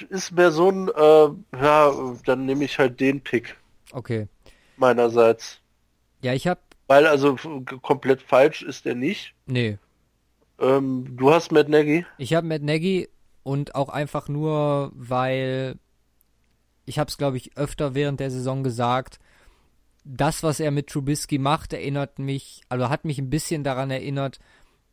ist 0.09 0.33
mir 0.33 0.51
so 0.51 0.71
ein, 0.71 0.89
äh, 0.89 1.63
ja, 1.63 1.93
dann 2.25 2.47
nehme 2.47 2.65
ich 2.65 2.79
halt 2.79 3.01
den 3.01 3.21
Pick 3.21 3.57
Okay. 3.93 4.29
meinerseits. 4.77 5.61
Ja, 6.23 6.33
ich 6.33 6.47
habe 6.47 6.61
Weil 6.87 7.07
also 7.07 7.37
komplett 7.83 8.23
falsch 8.23 8.63
ist 8.63 8.87
er 8.87 8.95
nicht. 8.95 9.35
nee, 9.47 9.79
Ähm, 10.59 11.17
du 11.17 11.33
hast 11.33 11.53
Matt 11.53 11.69
Nagy. 11.69 12.07
ich 12.19 12.35
habe 12.35 12.47
Matt 12.47 12.63
Nagy 12.63 13.09
und 13.43 13.75
auch 13.75 13.89
einfach 13.89 14.29
nur, 14.29 14.93
weil 14.95 15.79
ich 16.87 16.99
habe 16.99 17.09
es 17.09 17.19
glaube 17.19 17.37
ich 17.37 17.57
öfter 17.57 17.95
während 17.95 18.21
der 18.21 18.31
Saison 18.31 18.63
gesagt. 18.63 19.19
Das, 20.05 20.43
was 20.43 20.61
er 20.61 20.71
mit 20.71 20.89
Trubisky 20.89 21.39
macht, 21.39 21.73
erinnert 21.73 22.19
mich, 22.19 22.61
also 22.69 22.91
hat 22.91 23.07
mich 23.07 23.19
ein 23.19 23.31
bisschen 23.31 23.65
daran 23.65 23.91
erinnert, 23.91 24.39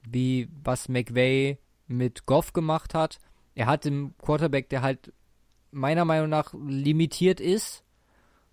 wie 0.10 0.48
was 0.64 0.88
McVay 0.88 1.58
mit 1.88 2.26
Goff 2.26 2.54
gemacht 2.54 2.94
hat. 2.94 3.20
Er 3.54 3.66
hat 3.66 3.84
dem 3.86 4.14
Quarterback, 4.18 4.70
der 4.70 4.82
halt 4.82 5.12
meiner 5.72 6.06
Meinung 6.06 6.30
nach 6.30 6.54
limitiert 6.54 7.40
ist, 7.40 7.84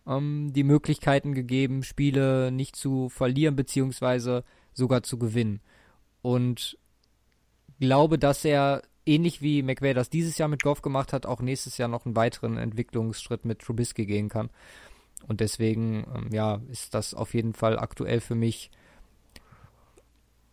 ähm, 0.07 0.53
die 0.53 0.65
Möglichkeiten 0.65 1.35
gegeben, 1.35 1.83
Spiele 1.83 2.51
nicht 2.51 2.77
zu 2.77 3.09
verlieren 3.09 3.57
beziehungsweise 3.57 4.45
sogar 4.73 5.03
zu 5.03 5.19
gewinnen. 5.19 5.61
Und 6.23 6.77
glaube, 7.79 8.19
dass 8.19 8.45
er 8.45 8.83
ähnlich 9.07 9.41
wie 9.41 9.63
McVay 9.63 9.95
das 9.95 10.11
dieses 10.11 10.39
Jahr 10.39 10.49
mit 10.49 10.63
Goff 10.63 10.83
gemacht 10.83 11.13
hat, 11.13 11.27
auch 11.27 11.41
nächstes 11.41 11.79
Jahr 11.79 11.89
noch 11.89 12.05
einen 12.05 12.17
weiteren 12.17 12.59
Entwicklungsschritt 12.59 13.45
mit 13.45 13.61
Trubisky 13.61 14.07
gehen 14.07 14.29
kann. 14.29 14.51
Und 15.27 15.41
deswegen, 15.41 16.07
ähm, 16.15 16.29
ja, 16.33 16.61
ist 16.71 16.95
das 16.95 17.15
auf 17.15 17.35
jeden 17.35 17.55
Fall 17.55 17.79
aktuell 17.79 18.21
für 18.21 18.35
mich 18.35 18.71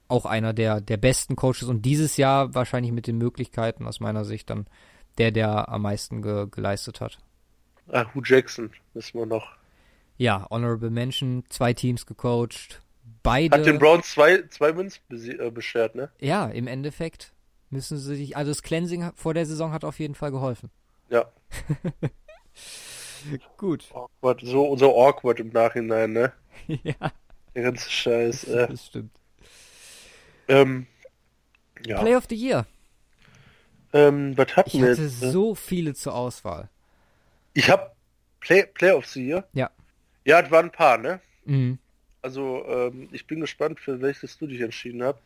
auch 0.08 0.26
einer 0.26 0.54
der, 0.54 0.82
der 0.82 0.98
besten 0.98 1.36
Coaches 1.36 1.64
und 1.64 1.84
dieses 1.84 2.18
Jahr 2.18 2.54
wahrscheinlich 2.54 2.92
mit 2.92 3.08
den 3.08 3.18
Möglichkeiten 3.18 3.88
aus 3.88 4.00
meiner 4.00 4.24
Sicht 4.24 4.50
dann 4.50 4.68
der, 5.18 5.32
der 5.32 5.70
am 5.70 5.84
meisten 5.84 6.22
ge 6.22 6.48
geleistet 6.50 7.02
hat. 7.02 7.18
Ah, 7.88 8.06
Hugh 8.14 8.22
Jackson 8.24 8.72
wissen 8.94 9.20
wir 9.20 9.26
noch. 9.26 9.56
Ja, 10.18 10.48
Honorable 10.50 10.90
Mention, 10.90 11.44
zwei 11.50 11.74
Teams 11.74 12.06
gecoacht, 12.06 12.82
beide. 13.24 13.58
Hat 13.58 13.66
den 13.66 13.80
Browns 13.80 14.12
zwei, 14.12 14.44
zwei 14.50 14.76
Wins 14.78 15.00
äh, 15.10 15.50
beschert, 15.52 15.96
ne? 15.96 16.10
ja, 16.20 16.48
im 16.48 16.68
Endeffekt 16.68 17.34
müssen 17.70 17.98
sie 17.98 18.16
sich, 18.16 18.38
also 18.38 18.52
das 18.52 18.62
Cleansing 18.64 19.12
vor 19.16 19.34
der 19.34 19.46
Saison 19.46 19.72
hat 19.72 19.84
auf 19.84 20.00
jeden 20.00 20.16
Fall 20.16 20.32
geholfen. 20.32 20.70
Ja. 21.10 21.26
Gut. 23.58 23.86
Awkward, 23.94 24.42
so, 24.44 24.76
so 24.78 24.96
awkward 25.08 25.40
im 25.40 25.50
Nachhinein, 25.50 26.14
ne? 26.14 26.34
ja, 26.68 27.12
Der 27.56 27.64
ganze 27.64 27.90
Scheiß. 27.90 28.44
Äh, 28.46 28.68
das 28.68 28.86
stimmt. 28.86 29.12
ähm, 30.48 30.86
ja. 31.86 32.00
Play 32.02 32.16
of 32.16 32.26
the 32.30 32.36
Year. 32.36 32.66
Ähm, 33.94 34.38
was 34.38 34.56
hatten 34.56 34.70
Ich 34.70 34.82
wir 34.82 34.92
hatte 34.92 35.02
jetzt? 35.02 35.22
ne? 35.24 35.32
so 35.32 35.56
viele 35.56 35.94
zur 35.96 36.14
Auswahl. 36.16 36.70
Ich 37.54 37.70
hab 37.70 37.96
Play, 38.42 38.64
Play 38.66 38.92
of 38.92 39.06
the 39.08 39.26
Year. 39.26 39.48
Ja. 39.54 39.72
Ja, 40.24 40.42
es 40.42 40.52
waren 40.52 40.66
ein 40.66 40.72
paar, 40.72 40.98
ne? 40.98 41.20
Mhm. 41.46 41.80
Also, 42.26 42.66
ähm, 42.68 43.08
ich 43.12 43.28
bin 43.28 43.40
gespannt, 43.40 43.80
für 43.80 44.02
welches 44.02 44.40
du 44.40 44.48
dich 44.48 44.60
entschieden 44.62 45.04
hast. 45.04 45.20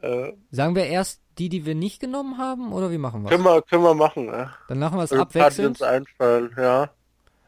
Äh, 0.00 0.32
Sagen 0.50 0.74
wir 0.74 0.86
erst 0.86 1.20
die, 1.38 1.48
die 1.48 1.64
wir 1.64 1.76
nicht 1.76 2.00
genommen 2.00 2.36
haben, 2.36 2.72
oder 2.72 2.90
wie 2.90 2.98
machen 2.98 3.22
wir 3.22 3.30
können 3.30 3.44
wir, 3.44 3.62
können 3.62 3.84
wir 3.84 3.94
machen, 3.94 4.26
ne? 4.26 4.50
Dann 4.66 4.80
machen 4.80 4.98
wir 4.98 5.04
es 5.04 5.12
Also, 5.12 5.22
abwechselnd. 5.22 5.68
uns 5.68 5.82
einfallen, 5.82 6.50
ja. 6.56 6.90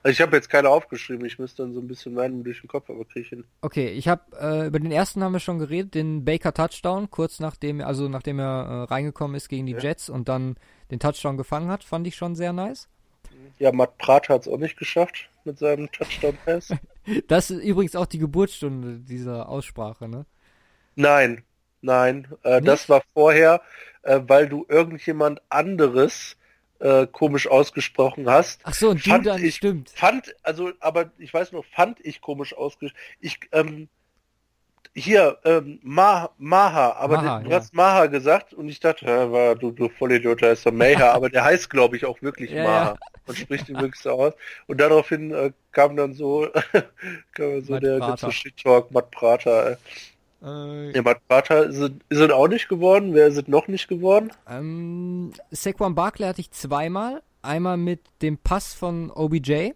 Also 0.04 0.12
ich 0.12 0.20
habe 0.20 0.37
jetzt 0.37 0.48
keine 0.48 0.68
aufgeschrieben, 0.68 1.24
ich 1.26 1.40
müsste 1.40 1.62
dann 1.62 1.74
so 1.74 1.80
ein 1.80 1.88
bisschen 1.88 2.14
meinen 2.14 2.44
durch 2.44 2.61
den 2.61 2.68
Kopf, 2.68 2.88
aber 2.88 3.04
hin. 3.14 3.42
Okay, 3.62 3.88
ich 3.88 4.07
habe 4.07 4.22
äh, 4.40 4.66
über 4.68 4.78
den 4.78 4.92
ersten 4.92 5.24
haben 5.24 5.33
wir 5.33 5.40
schon 5.40 5.59
geredet, 5.59 5.94
den 5.96 6.24
Baker 6.24 6.54
Touchdown, 6.54 7.11
kurz 7.11 7.40
nachdem, 7.40 7.80
also 7.80 8.09
nachdem 8.09 8.38
er 8.38 8.44
äh, 8.88 8.92
reingekommen 8.92 9.35
ist 9.35 9.48
gegen 9.48 9.66
die 9.66 9.72
Ja. 9.72 9.78
Jets 9.80 10.09
und 10.09 10.28
dann 10.28 10.57
den 10.92 11.00
Touchdown 11.00 11.37
gefangen 11.37 11.68
hat, 11.68 11.83
fand 11.83 12.07
ich 12.07 12.14
schon 12.14 12.37
sehr 12.37 12.52
nice. 12.52 12.87
Ja, 13.59 13.72
Matt 13.72 13.98
Prater 13.98 14.35
hat 14.35 14.42
es 14.42 14.48
auch 14.48 14.59
nicht 14.59 14.76
geschafft 14.78 15.28
mit 15.44 15.59
seinem 15.59 15.90
Touchdown-Pass. 15.90 16.68
Das 17.28 17.50
ist 17.50 17.62
übrigens 17.62 17.96
auch 17.96 18.07
die 18.07 18.16
Geburtsstunde 18.18 18.98
dieser 18.98 19.50
Aussprache, 19.50 20.09
ne? 20.09 20.24
Nein, 20.96 21.42
nein, 21.83 22.26
äh, 22.44 22.62
das 22.62 22.88
war 22.88 23.02
vorher, 23.12 23.61
äh, 24.04 24.20
weil 24.26 24.48
du 24.48 24.64
irgendjemand 24.70 25.42
anderes 25.50 26.38
äh, 26.78 27.07
komisch 27.07 27.46
ausgesprochen 27.46 28.30
hast. 28.30 28.62
Ach 28.64 28.72
so, 28.72 28.88
und 28.88 29.04
du 29.04 29.11
Fand 29.11 29.26
dann, 29.26 29.44
ich- 29.44 29.57
stimmt. 29.57 29.90
Fand, 29.90 30.35
also, 30.42 30.72
aber 30.80 31.11
ich 31.18 31.35
weiß 31.35 31.52
noch, 31.52 31.66
fand 31.66 32.00
ich 32.00 32.22
komisch 32.22 32.57
ausgesprochen. 32.57 32.98
Ich, 33.20 33.38
ähm, 33.52 33.88
hier, 34.94 35.38
ähm, 35.44 35.79
Ma 35.83 36.31
Maha, 36.38 36.92
aber 36.99 37.16
Maha, 37.16 37.40
du 37.40 37.51
ja. 37.51 37.57
hast 37.57 37.75
Maha 37.75 38.07
gesagt 38.07 38.53
und 38.55 38.68
ich 38.68 38.81
dachte, 38.81 39.07
ja, 39.07 39.31
war, 39.33 39.55
du, 39.55 39.70
du 39.73 39.88
Vollidiot, 39.88 40.42
da 40.42 40.53
ist 40.53 40.66
doch 40.66 40.73
Maha, 40.73 41.12
aber 41.12 41.31
der 41.31 41.44
heißt, 41.44 41.70
glaube 41.70 41.97
ich, 41.97 42.05
auch 42.05 42.20
wirklich 42.23 42.51
Ja, 42.51 42.62
Maha. 42.64 42.85
ja. 42.85 42.97
Man 43.27 43.37
spricht 43.37 43.68
ihn 43.70 43.81
wirklich 43.81 44.03
so 44.03 44.11
aus. 44.11 44.35
Und 44.66 44.81
daraufhin 44.81 45.33
äh, 45.33 45.53
kam 45.73 45.97
dann 45.97 46.12
so, 46.12 46.47
kam 47.33 47.51
dann 47.53 47.64
so 47.64 47.73
Matt 47.73 47.83
der 47.83 47.99
ganze 47.99 48.31
Shit-Talk, 48.31 48.90
Matt 48.90 49.11
Prater. 49.11 49.70
Ey. 49.70 49.77
Äh, 50.42 50.90
Ja, 50.97 51.03
Matt 51.03 51.27
Prater 51.27 51.64
ist 51.64 51.79
es, 51.79 51.90
ist 52.11 52.18
es 52.20 52.31
auch 52.31 52.49
nicht 52.49 52.68
geworden. 52.68 53.14
Wer 53.14 53.27
ist 53.29 53.38
es 53.38 53.49
noch 53.49 53.66
nicht 53.66 53.88
geworden? 53.88 54.31
Ähm, 54.47 55.33
Saquon 55.51 55.94
Barkley 55.94 56.27
hatte 56.27 56.40
ich 56.42 56.51
zweimal. 56.51 57.23
Einmal 57.40 57.77
mit 57.77 58.01
dem 58.23 58.38
Pass 58.38 58.73
von 58.75 59.11
OBJ, 59.11 59.73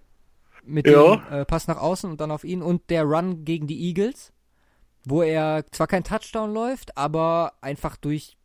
mit 0.64 0.86
Ja. 0.86 1.16
dem 1.16 1.32
äh, 1.32 1.44
Pass 1.44 1.66
nach 1.68 1.78
außen 1.78 2.10
und 2.10 2.20
dann 2.20 2.30
auf 2.30 2.44
ihn 2.44 2.62
und 2.62 2.88
der 2.90 3.04
Run 3.04 3.44
gegen 3.44 3.66
die 3.66 3.80
Eagles, 3.88 4.32
wo 5.08 5.22
er 5.22 5.64
zwar 5.72 5.86
kein 5.86 6.04
Touchdown 6.04 6.52
läuft, 6.52 6.96
aber 6.96 7.54
einfach 7.60 7.96
durch 7.96 8.36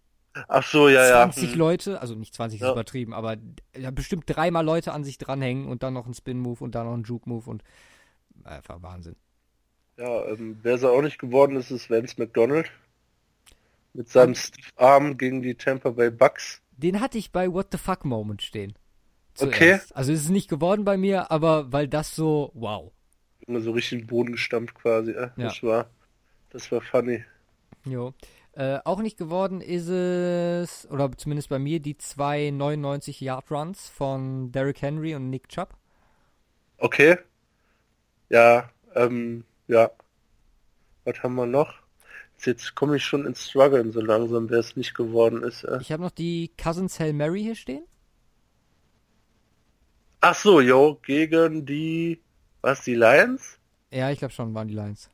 Ach 0.48 0.64
so, 0.64 0.90
ja, 0.90 1.04
ja. 1.08 1.12
20 1.32 1.52
Hm. 1.52 1.60
Leute, 1.60 2.02
also 2.02 2.16
nicht 2.16 2.34
20 2.34 2.60
ist 2.60 2.66
Ja. 2.66 2.72
übertrieben, 2.72 3.14
aber 3.14 3.38
ja, 3.78 3.92
bestimmt 3.92 4.24
dreimal 4.28 4.66
Leute 4.66 4.92
an 4.92 5.04
sich 5.04 5.20
dranhängen 5.20 5.68
und 5.68 5.84
dann 5.84 5.94
noch 5.94 6.08
ein 6.08 6.14
Spin-Move 6.16 6.64
und 6.64 6.74
dann 6.74 6.88
noch 6.88 6.96
ein 6.96 7.04
Juke-Move 7.04 7.48
und 7.50 7.64
einfach 8.44 8.82
Wahnsinn. 8.82 9.16
Ja, 9.98 10.26
ähm, 10.26 10.58
wer 10.64 10.74
es 10.74 10.84
auch 10.84 11.02
nicht 11.04 11.20
geworden 11.20 11.56
ist, 11.56 11.70
ist 11.70 11.90
Vance 11.90 12.16
McDonald. 12.18 12.72
Mit 13.94 14.10
seinem 14.10 14.34
Stiff 14.34 14.72
Arm 14.76 15.18
gegen 15.20 15.44
die 15.44 15.54
Tampa 15.54 15.92
Bay 15.92 16.10
Bucks. 16.10 16.62
Den 16.72 17.00
hatte 17.00 17.20
ich 17.20 17.32
bei 17.32 17.54
What 17.54 17.68
the 17.72 17.78
Fuck 17.78 18.04
Moment 18.04 18.42
stehen. 18.42 18.74
Zuerst. 19.36 19.54
Okay. 19.56 19.80
Also 19.94 20.12
es 20.14 20.22
ist 20.22 20.30
nicht 20.30 20.50
geworden 20.50 20.84
bei 20.84 20.98
mir, 20.98 21.30
aber 21.30 21.72
weil 21.72 21.88
das 21.88 22.16
so, 22.16 22.50
wow. 22.56 22.92
Immer 23.46 23.62
so 23.62 23.72
richtig 23.72 23.94
in 23.94 24.00
den 24.00 24.08
Boden 24.08 24.32
gestampft 24.32 24.74
quasi. 24.74 25.12
Äh? 25.12 25.22
Ja. 25.22 25.32
Das 25.36 25.62
war, 25.62 25.90
das 26.54 26.72
war 26.72 26.82
funny. 26.82 27.26
Jo. 27.86 28.14
Äh, 28.54 28.80
auch 28.86 29.02
nicht 29.02 29.18
geworden 29.18 29.62
ist 29.62 29.88
es, 29.88 30.88
oder 30.92 31.12
zumindest 31.18 31.50
bei 31.50 31.58
mir, 31.58 31.80
die 31.80 31.98
zwei 31.98 32.52
99 32.52 33.20
Yard 33.20 33.52
Runs 33.52 33.90
von 33.90 34.52
Derrick 34.52 34.82
Henry 34.82 35.16
und 35.16 35.30
Nick 35.30 35.50
Chubb. 35.50 35.76
Okay. 36.78 37.18
Ja, 38.30 38.70
ähm, 38.96 39.44
ja. 39.68 39.90
Was 41.04 41.22
haben 41.24 41.36
wir 41.36 41.48
noch? 41.48 41.74
Jetzt 42.46 42.76
komme 42.76 42.98
ich 42.98 43.04
schon 43.04 43.26
ins 43.26 43.50
Struggeln 43.50 43.92
so 43.92 44.02
langsam, 44.02 44.50
wer 44.50 44.60
es 44.60 44.76
nicht 44.76 44.94
geworden 44.94 45.44
ist. 45.44 45.64
Äh. 45.64 45.80
Ich 45.82 45.92
habe 45.92 46.04
noch 46.04 46.12
die 46.12 46.52
Cousins 46.62 47.00
Hail 47.00 47.14
Mary 47.14 47.42
hier 47.42 47.56
stehen. 47.56 47.84
Ach 50.22 50.36
so, 50.36 50.62
jo, 50.62 51.00
gegen 51.06 51.66
die, 51.66 52.22
was, 52.62 52.84
die 52.84 52.96
Lions? 52.96 53.58
Ja, 53.92 54.12
ich 54.12 54.20
glaube 54.20 54.34
schon, 54.34 54.54
waren 54.54 54.68
die 54.68 54.74
Lions. 54.74 55.10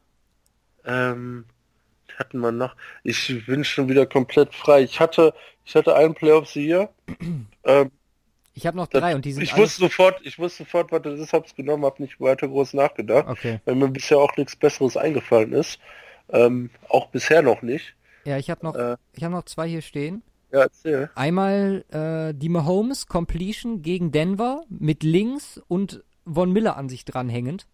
Ähm, 0.86 1.46
hatten 2.18 2.40
wir 2.40 2.52
noch? 2.52 2.76
Ich 3.04 3.46
bin 3.46 3.64
schon 3.64 3.88
wieder 3.90 4.06
komplett 4.06 4.54
frei. 4.54 4.84
Ich 4.84 5.00
hatte, 5.00 5.34
ich 5.66 5.76
hatte 5.76 5.96
einen 5.96 6.14
Playoffs 6.16 6.52
hier. 6.52 6.90
ähm, 7.64 7.92
Ich 8.54 8.68
habe 8.68 8.76
noch 8.78 8.88
das, 8.88 9.02
drei 9.02 9.16
und 9.16 9.24
die 9.26 9.32
sind 9.34 9.44
ich 9.44 9.54
alle... 9.54 9.64
wusste 9.64 9.82
sofort, 9.82 10.20
ich 10.24 10.38
wusste 10.40 10.64
sofort, 10.64 10.92
was 10.92 11.02
das 11.04 11.20
ist, 11.20 11.34
hab's 11.34 11.56
genommen, 11.56 11.86
hab 11.86 12.00
nicht 12.00 12.20
weiter 12.20 12.48
groß 12.48 12.74
nachgedacht, 12.74 13.28
Okay. 13.28 13.60
weil 13.66 13.76
mir 13.76 13.88
bisher 13.90 14.18
auch 14.18 14.36
nichts 14.38 14.56
Besseres 14.56 14.98
eingefallen 14.98 15.54
ist. 15.54 15.80
Ähm, 16.30 16.70
auch 16.90 17.08
bisher 17.08 17.42
noch 17.42 17.62
nicht. 17.62 17.96
Ja, 18.26 18.38
ich 18.38 18.50
habe 18.50 18.66
noch, 18.66 18.76
Äh. 18.76 18.98
ich 19.16 19.24
habe 19.24 19.34
noch 19.34 19.46
zwei 19.46 19.68
hier 19.68 19.82
stehen. 19.82 20.22
Ja, 20.52 20.62
erzähl. 20.62 21.10
Einmal 21.16 21.86
äh, 21.90 22.34
die 22.38 22.50
Mahomes 22.50 23.08
Completion 23.08 23.82
gegen 23.82 24.12
Denver 24.12 24.64
mit 24.70 25.04
links 25.04 25.62
und 25.68 26.04
Von 26.32 26.52
Miller 26.52 26.76
an 26.76 26.90
sich 26.90 27.06
dranhängend. 27.06 27.66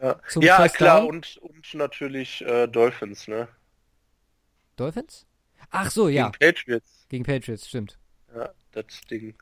Ja, 0.00 0.20
ja 0.40 0.68
klar, 0.68 1.06
und, 1.06 1.36
und 1.38 1.74
natürlich 1.74 2.42
äh, 2.42 2.66
Dolphins, 2.66 3.28
ne? 3.28 3.48
Dolphins? 4.76 5.26
Ach 5.70 5.90
so, 5.90 6.08
ja, 6.08 6.30
Gegen 6.30 6.38
Patriots. 6.54 7.06
gegen 7.08 7.24
Patriots, 7.24 7.68
stimmt. 7.68 7.98
Ja, 8.34 8.50
das 8.72 9.00
Ding, 9.10 9.34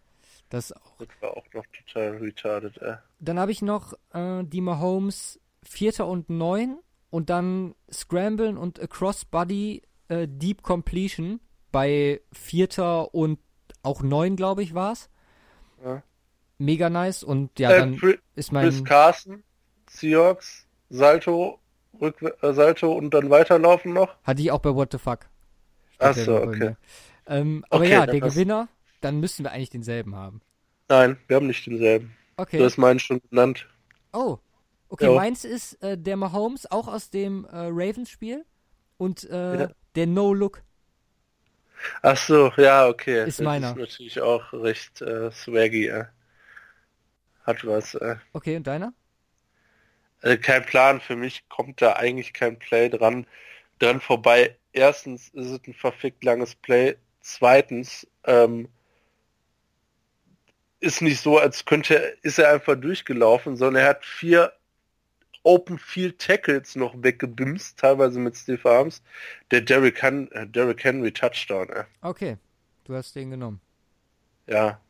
Das 0.49 0.73
auch. 0.73 0.97
das 0.99 1.09
war 1.21 1.37
auch 1.37 1.47
noch 1.53 1.65
total 1.67 2.17
retarded, 2.19 2.79
äh. 2.79 2.97
Dann 3.19 3.39
habe 3.39 3.53
ich 3.53 3.63
noch 3.63 3.95
äh, 4.13 4.43
die 4.45 4.61
Mahomes 4.61 5.41
Vierter 5.65 6.07
und 6.07 6.31
Neun 6.31 6.79
und 7.11 7.31
dann 7.31 7.75
Scramblen 7.93 8.57
und 8.57 8.81
Across 8.81 9.25
Body 9.27 9.83
äh, 10.09 10.27
Deep 10.29 10.63
Completion 10.63 11.41
bei 11.73 12.21
Vierter 12.33 13.15
und 13.15 13.39
auch 13.83 14.03
Neun, 14.03 14.37
glaube 14.37 14.63
ich, 14.63 14.75
war's. 14.75 15.11
Ja. 15.85 16.03
Mega 16.59 16.89
nice 16.91 17.23
und 17.23 17.59
ja, 17.59 17.71
äh, 17.73 17.79
dann 17.81 17.97
Chris, 17.99 18.17
ist 18.35 18.51
Chris 18.51 18.53
mein 18.53 18.85
Carson, 18.85 19.44
Seahawks, 19.95 20.67
Salto, 20.91 21.61
Rück, 22.01 22.21
äh, 22.23 22.53
Salto 22.53 22.93
und 22.93 23.13
dann 23.15 23.31
weiterlaufen 23.31 23.93
noch. 23.93 24.17
hatte 24.25 24.43
ich 24.43 24.51
auch 24.51 24.61
bei 24.61 24.75
What 24.75 24.93
the 24.93 24.99
Fuck. 24.99 25.21
Ach 25.99 26.13
Steht 26.13 26.27
so, 26.27 26.33
ja 26.33 26.41
noch 26.41 26.47
bei 26.47 26.57
okay. 26.57 26.77
Ähm, 27.27 27.65
aber 27.71 27.85
Okay, 27.85 27.93
ja, 27.93 28.07
der 28.07 28.21
Gewinner, 28.21 28.69
dann 29.01 29.21
müssten 29.21 29.45
wir 29.45 29.53
eigentlich 29.53 29.71
denselben 29.71 30.15
haben. 30.17 30.41
Nein, 30.89 31.17
wir 31.29 31.37
haben 31.37 31.47
nicht 31.47 31.67
denselben. 31.67 32.17
Okay. 32.37 32.59
Du 32.59 32.65
hast 32.65 32.77
meinen 32.79 32.99
schon 32.99 33.21
genannt. 33.31 33.67
Oh, 34.13 34.39
okay, 34.89 35.07
Ja. 35.07 35.13
meins 35.13 35.45
ist 35.45 35.83
äh, 35.83 35.97
der 35.97 36.17
Mahomes, 36.17 36.71
auch 36.71 36.89
aus 36.89 37.11
dem 37.11 37.45
äh, 37.47 37.49
Ravens-Spiel. 37.53 38.45
Und 38.99 39.25
äh, 39.31 39.61
Ja. 39.63 39.71
der 39.95 40.07
No-Look. 40.07 40.63
Ach 42.03 42.17
so, 42.17 42.51
ja, 42.57 42.87
okay. 42.89 43.27
Ist 43.27 43.39
das 43.41 43.45
meiner. 43.45 43.71
ist 43.71 43.77
natürlich 43.77 44.21
auch 44.21 44.53
recht 44.53 45.01
äh, 45.03 45.31
swaggy, 45.31 45.87
äh. 45.89 46.05
Hat 47.45 47.65
was, 47.67 47.95
äh. 47.95 48.17
Okay, 48.33 48.57
und 48.57 48.67
deiner? 48.67 48.93
Also 50.25 50.39
kein 50.39 50.65
Plan, 50.65 51.01
für 51.03 51.17
mich 51.17 51.47
kommt 51.51 51.83
da 51.83 51.97
eigentlich 51.97 52.33
kein 52.33 52.59
Play 52.59 52.89
dran, 52.89 53.27
dran 53.79 54.01
vorbei. 54.01 54.57
Erstens 54.73 55.29
ist 55.29 55.51
es 55.51 55.61
ein 55.67 55.75
verfickt 55.75 56.25
langes 56.25 56.55
Play. 56.55 56.97
Zweitens 57.21 58.07
ähm, 58.25 58.69
ist 60.81 61.03
nicht 61.03 61.21
so, 61.21 61.39
als 61.39 61.67
könnte 61.67 62.17
ist 62.23 62.39
er 62.39 62.55
einfach 62.55 62.75
durchgelaufen, 62.75 63.57
sondern 63.59 63.83
er 63.83 63.91
hat 63.91 64.07
vier 64.07 64.55
Open 65.43 65.79
Field 65.79 66.19
Tackles 66.19 66.75
noch 66.75 66.95
weggebimst, 66.97 67.79
teilweise 67.79 68.19
mit 68.19 68.35
Steve 68.35 68.67
Arms. 68.69 69.03
Der 69.51 69.61
Derrick, 69.61 70.03
Han 70.03 70.29
äh, 70.33 70.47
Derrick 70.47 70.83
Henry 70.85 71.13
Touchdown, 71.13 71.69
äh. 71.69 71.85
Okay, 72.01 72.39
du 72.85 72.95
hast 72.95 73.15
den 73.15 73.31
genommen. 73.31 73.61
ja. 74.47 74.81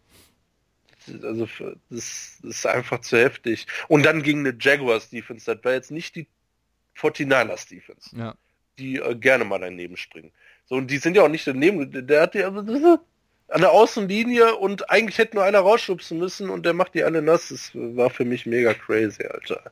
Also 1.23 1.49
das, 1.90 2.38
ist 2.43 2.67
einfach 2.67 3.01
zu 3.01 3.17
heftig. 3.19 3.67
Und 3.88 4.05
dann 4.05 4.23
gegen 4.23 4.40
eine 4.40 4.57
Jaguars 4.59 5.11
Defense, 5.11 5.55
das 5.55 5.64
war 5.64 5.73
jetzt 5.73 5.90
nicht 5.90 6.17
die 6.17 6.27
49ers 6.99 7.69
Defense. 7.69 8.17
Ja. 8.17 8.35
die 8.79 8.97
äh, 8.97 9.14
gerne 9.14 9.45
mal 9.45 9.59
daneben 9.61 9.97
springen. 9.97 10.33
So, 10.67 10.77
und 10.77 10.90
die 10.90 10.99
sind 10.99 11.17
ja 11.17 11.23
auch 11.23 11.29
nicht 11.29 11.47
daneben. 11.47 12.07
Der- 12.07 12.23
hat 12.23 12.35
die 12.35 12.43
also, 12.43 12.99
an 13.49 13.61
der 13.61 13.73
Außenlinie 13.73 14.57
und 14.57 14.90
eigentlich 14.90 15.19
hätte 15.19 15.37
nur 15.37 15.45
einer 15.45 15.61
rausschubsen 15.61 16.19
müssen 16.19 16.49
und 16.51 16.64
der 16.64 16.73
macht 16.73 16.95
die 16.95 17.05
alle 17.05 17.21
nass. 17.23 17.49
Das 17.51 17.71
war 17.75 18.11
für 18.11 18.25
mich 18.25 18.47
mega 18.47 18.73
crazy, 18.73 19.23
Alter. 19.25 19.61
Da 19.64 19.71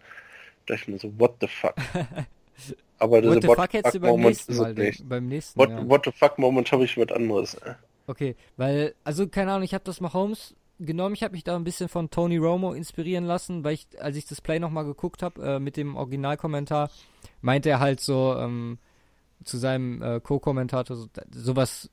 dachte 0.67 0.83
ich 0.83 0.89
mir 0.89 0.99
so, 0.99 1.13
what 1.19 1.37
the 1.41 1.49
fuck? 1.49 1.75
Aber 2.99 3.23
What 3.25 3.43
the 3.43 3.49
fuck 3.49 3.73
hättest 3.73 3.97
du 3.97 4.01
beim 4.01 4.11
Moment 4.11 4.29
nächsten 4.29 4.53
ist 4.53 4.59
Mal 4.59 4.75
nicht. 4.75 5.09
beim 5.09 5.27
nächsten 5.27 5.59
What, 5.59 5.71
ja. 5.71 5.89
what 5.89 6.05
the 6.05 6.13
fuck 6.13 6.39
Moment 6.39 6.71
habe 6.71 6.85
ich 6.85 6.97
was 6.97 7.11
anderes. 7.11 7.57
Okay, 8.07 8.37
weil, 8.57 8.95
also 9.03 9.27
keine 9.27 9.51
Ahnung, 9.53 9.65
ich 9.65 9.75
habe 9.75 9.83
das 9.85 10.01
Mahomes 10.01 10.55
genommen, 10.85 11.15
ich 11.15 11.23
habe 11.23 11.33
mich 11.33 11.45
da 11.45 11.57
ein 11.57 11.65
bisschen 11.65 11.89
von 11.89 12.11
Tony 12.11 12.37
Romo 12.37 12.73
inspirieren 12.73 13.25
lassen, 13.25 13.65
weil 13.65 13.75
ich, 13.75 13.87
als 14.01 14.17
ich 14.17 14.27
das 14.27 14.41
Play 14.41 14.59
nochmal 14.59 14.85
geguckt 14.85 15.23
habe, 15.23 15.43
äh, 15.43 15.59
mit 15.59 15.77
dem 15.77 15.97
Originalkommentar, 15.97 16.91
meinte 17.41 17.71
er 17.71 17.81
halt 17.81 18.01
so 18.01 18.37
ähm, 18.39 18.79
zu 19.45 19.59
seinem 19.59 20.03
äh, 20.03 20.21
Co-Kommentator, 20.21 20.97
so, 20.97 21.09
sowas, 21.31 21.91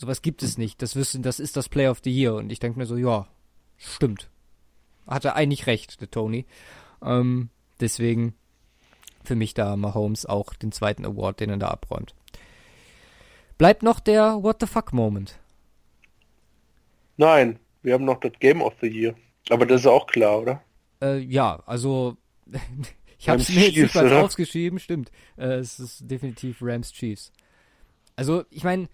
sowas 0.00 0.22
gibt 0.22 0.42
es 0.42 0.58
nicht, 0.58 0.82
das, 0.82 0.96
wissen, 0.96 1.22
das 1.22 1.40
ist 1.40 1.56
das 1.56 1.68
Play 1.68 1.88
of 1.88 2.00
the 2.04 2.10
Year. 2.10 2.34
Und 2.34 2.50
ich 2.50 2.58
denke 2.58 2.78
mir 2.78 2.86
so, 2.86 2.96
ja, 2.96 3.26
stimmt. 3.76 4.30
Hat 5.06 5.24
er 5.24 5.34
eigentlich 5.34 5.66
recht, 5.66 6.00
der 6.00 6.10
Tony. 6.10 6.46
Ähm, 7.02 7.50
deswegen 7.80 8.34
für 9.24 9.34
mich 9.34 9.54
da 9.54 9.76
Mahomes 9.76 10.26
auch 10.26 10.54
den 10.54 10.72
zweiten 10.72 11.04
Award, 11.04 11.40
den 11.40 11.50
er 11.50 11.56
da 11.56 11.68
abräumt. 11.68 12.14
Bleibt 13.58 13.82
noch 13.82 14.00
der 14.00 14.42
What 14.42 14.58
the 14.60 14.66
fuck 14.66 14.92
Moment. 14.92 15.38
Nein, 17.16 17.58
wir 17.82 17.94
haben 17.94 18.04
noch 18.04 18.20
das 18.20 18.32
Game 18.40 18.62
of 18.62 18.74
the 18.80 18.88
Year. 18.88 19.14
Aber 19.48 19.66
das 19.66 19.82
ist 19.82 19.86
auch 19.86 20.06
klar, 20.06 20.40
oder? 20.40 20.62
Äh, 21.02 21.18
ja, 21.18 21.62
also 21.66 22.16
ich 23.18 23.28
habe 23.28 23.40
es 23.40 23.48
mir 23.48 23.68
jetzt 23.70 23.76
nicht 23.76 23.94
mal 23.94 24.12
aufgeschrieben, 24.12 24.78
stimmt. 24.78 25.10
Äh, 25.36 25.54
es 25.54 25.80
ist 25.80 26.10
definitiv 26.10 26.58
Rams 26.60 26.92
Chiefs. 26.92 27.32
Also 28.16 28.44
ich 28.50 28.64
meine, 28.64 28.88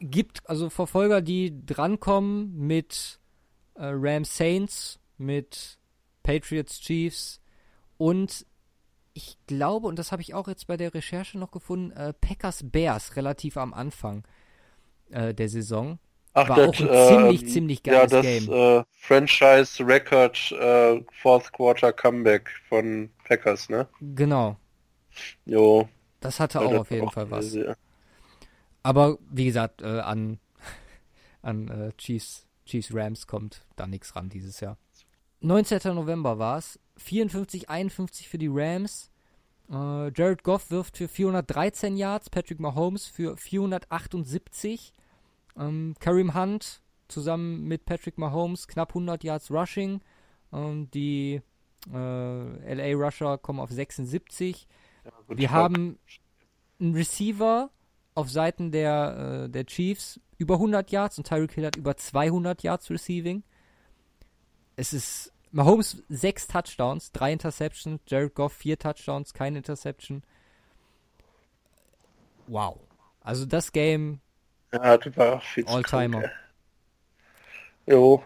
gibt 0.00 0.48
also 0.48 0.70
Verfolger, 0.70 1.20
die 1.20 1.64
drankommen 1.66 2.56
mit 2.56 3.18
äh, 3.74 3.86
Rams 3.92 4.36
Saints, 4.36 5.00
mit 5.18 5.78
Patriots 6.22 6.80
Chiefs 6.80 7.40
und 7.98 8.46
ich 9.12 9.36
glaube, 9.46 9.86
und 9.86 9.98
das 9.98 10.12
habe 10.12 10.22
ich 10.22 10.34
auch 10.34 10.48
jetzt 10.48 10.66
bei 10.66 10.76
der 10.76 10.94
Recherche 10.94 11.38
noch 11.38 11.50
gefunden, 11.50 11.90
äh, 11.90 12.12
Packers 12.12 12.62
Bears 12.70 13.16
relativ 13.16 13.56
am 13.56 13.74
Anfang 13.74 14.24
äh, 15.10 15.34
der 15.34 15.48
Saison. 15.48 15.98
Ach, 16.32 16.48
War 16.48 16.56
das, 16.56 16.68
auch 16.68 16.80
ein 16.80 17.08
ziemlich, 17.08 17.48
ziemlich 17.52 17.82
ja, 17.84 18.06
geiles 18.06 18.10
das 18.12 18.22
Game. 18.22 18.52
Äh, 18.52 18.84
Franchise 18.92 19.84
Record 19.84 20.52
äh, 20.52 21.02
Fourth 21.20 21.52
Quarter 21.52 21.92
Comeback 21.92 22.48
von 22.68 23.10
Packers, 23.24 23.68
ne? 23.68 23.88
Genau. 24.00 24.56
Jo. 25.44 25.88
Das 26.20 26.38
hatte 26.38 26.58
ja, 26.58 26.64
auch 26.64 26.70
das 26.70 26.80
auf 26.80 26.90
jeden 26.90 27.06
war 27.06 27.12
Fall 27.12 27.30
was. 27.30 27.54
ja. 27.54 27.74
Aber 28.82 29.18
wie 29.30 29.44
gesagt, 29.44 29.82
äh, 29.82 30.00
an, 30.00 30.38
an 31.42 31.68
äh, 31.68 31.92
Chiefs, 31.98 32.46
Chiefs 32.64 32.94
Rams 32.94 33.26
kommt 33.26 33.66
da 33.76 33.86
nichts 33.86 34.14
ran 34.14 34.28
dieses 34.28 34.60
Jahr. 34.60 34.78
19. 35.40 35.94
November 35.94 36.38
war 36.38 36.58
es. 36.58 36.78
54-51 37.04 38.28
für 38.28 38.38
die 38.38 38.50
Rams. 38.50 39.10
Äh, 39.70 40.12
Jared 40.14 40.44
Goff 40.44 40.70
wirft 40.70 40.96
für 40.96 41.08
413 41.08 41.96
Yards, 41.96 42.30
Patrick 42.30 42.60
Mahomes 42.60 43.06
für 43.06 43.36
478. 43.36 44.92
Ähm, 45.58 45.94
Kareem 45.98 46.34
Hunt 46.34 46.82
zusammen 47.08 47.64
mit 47.66 47.84
Patrick 47.84 48.18
Mahomes 48.18 48.68
knapp 48.68 48.90
100 48.90 49.24
Yards 49.24 49.50
Rushing. 49.50 50.00
Ähm, 50.52 50.90
die 50.90 51.40
äh, 51.92 52.74
LA 52.74 52.96
Rusher 52.96 53.38
kommen 53.38 53.60
auf 53.60 53.70
76. 53.70 54.66
Ja, 55.04 55.10
gut, 55.26 55.38
Wir 55.38 55.50
haben 55.50 55.98
einen 56.80 56.94
Receiver 56.94 57.70
auf 58.14 58.30
Seiten 58.30 58.72
der, 58.72 59.44
äh, 59.44 59.50
der 59.50 59.66
Chiefs 59.66 60.20
über 60.38 60.54
100 60.54 60.90
Yards 60.90 61.18
und 61.18 61.26
Tyreek 61.26 61.52
Hill 61.52 61.66
hat 61.66 61.76
über 61.76 61.96
200 61.96 62.62
Yards 62.62 62.90
Receiving. 62.90 63.42
Es 64.76 64.92
ist 64.92 65.32
Mahomes 65.52 66.02
sechs 66.08 66.46
Touchdowns, 66.46 67.12
drei 67.12 67.32
Interceptions, 67.32 68.00
Jared 68.06 68.34
Goff 68.34 68.52
vier 68.52 68.78
Touchdowns, 68.78 69.34
keine 69.34 69.58
Interception. 69.58 70.22
Wow. 72.46 72.78
Also 73.20 73.46
das 73.46 73.72
Game 73.72 74.20
Ja, 74.72 74.96
das 74.96 75.16
war 75.16 75.40
viel 75.40 75.66
All-Timer. 75.66 76.20
krank. 76.20 76.32
Jo. 77.86 78.22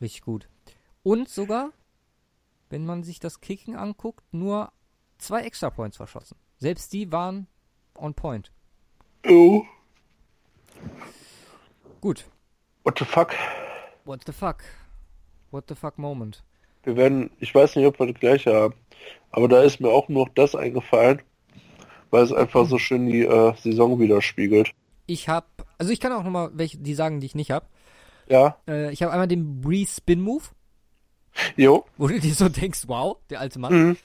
Richtig 0.00 0.22
gut. 0.22 0.48
Und 1.02 1.28
sogar, 1.28 1.70
wenn 2.70 2.84
man 2.84 3.04
sich 3.04 3.20
das 3.20 3.40
Kicken 3.40 3.76
anguckt, 3.76 4.24
nur 4.32 4.72
zwei 5.18 5.42
Extra 5.42 5.70
Points 5.70 5.96
verschossen. 5.96 6.36
Selbst 6.58 6.92
die 6.92 7.12
waren 7.12 7.46
on 7.94 8.14
point. 8.14 8.50
Oh. 9.28 9.62
Gut. 12.00 12.28
What 12.82 12.98
the 12.98 13.04
fuck? 13.04 13.34
What 14.04 14.22
the 14.26 14.32
fuck? 14.32 14.62
What 15.50 15.64
the 15.68 15.74
fuck 15.74 15.98
Moment. 15.98 16.44
Wir 16.82 16.96
werden, 16.96 17.30
ich 17.40 17.54
weiß 17.54 17.76
nicht, 17.76 17.86
ob 17.86 17.98
wir 17.98 18.06
das 18.06 18.20
gleiche 18.20 18.54
haben, 18.54 18.74
aber 19.30 19.48
da 19.48 19.62
ist 19.62 19.80
mir 19.80 19.88
auch 19.88 20.08
nur 20.08 20.28
das 20.34 20.54
eingefallen, 20.54 21.20
weil 22.10 22.22
es 22.22 22.32
einfach 22.32 22.66
so 22.66 22.78
schön 22.78 23.06
die 23.06 23.22
äh, 23.24 23.54
Saison 23.56 23.98
widerspiegelt. 23.98 24.72
Ich 25.06 25.28
hab, 25.28 25.66
also 25.78 25.92
ich 25.92 26.00
kann 26.00 26.12
auch 26.12 26.22
nochmal 26.22 26.50
welche, 26.54 26.78
die 26.78 26.94
sagen, 26.94 27.20
die 27.20 27.26
ich 27.26 27.34
nicht 27.34 27.50
hab. 27.50 27.68
Ja, 28.28 28.58
Äh, 28.68 28.92
ich 28.92 29.02
habe 29.02 29.12
einmal 29.12 29.28
den 29.28 29.60
Bree 29.60 29.86
Spin 29.86 30.20
Move, 30.20 30.44
jo. 31.56 31.84
wo 31.96 32.08
du 32.08 32.18
dir 32.18 32.34
so 32.34 32.48
denkst, 32.48 32.84
wow, 32.86 33.16
der 33.30 33.40
alte 33.40 33.58
Mann. 33.58 33.72
Mhm. 33.72 33.96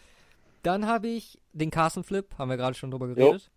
Dann 0.63 0.85
habe 0.85 1.07
ich 1.07 1.39
den 1.53 1.71
Carson 1.71 2.03
Flip, 2.03 2.27
haben 2.37 2.49
wir 2.49 2.57
gerade 2.57 2.75
schon 2.75 2.91
drüber 2.91 3.07
geredet. 3.07 3.49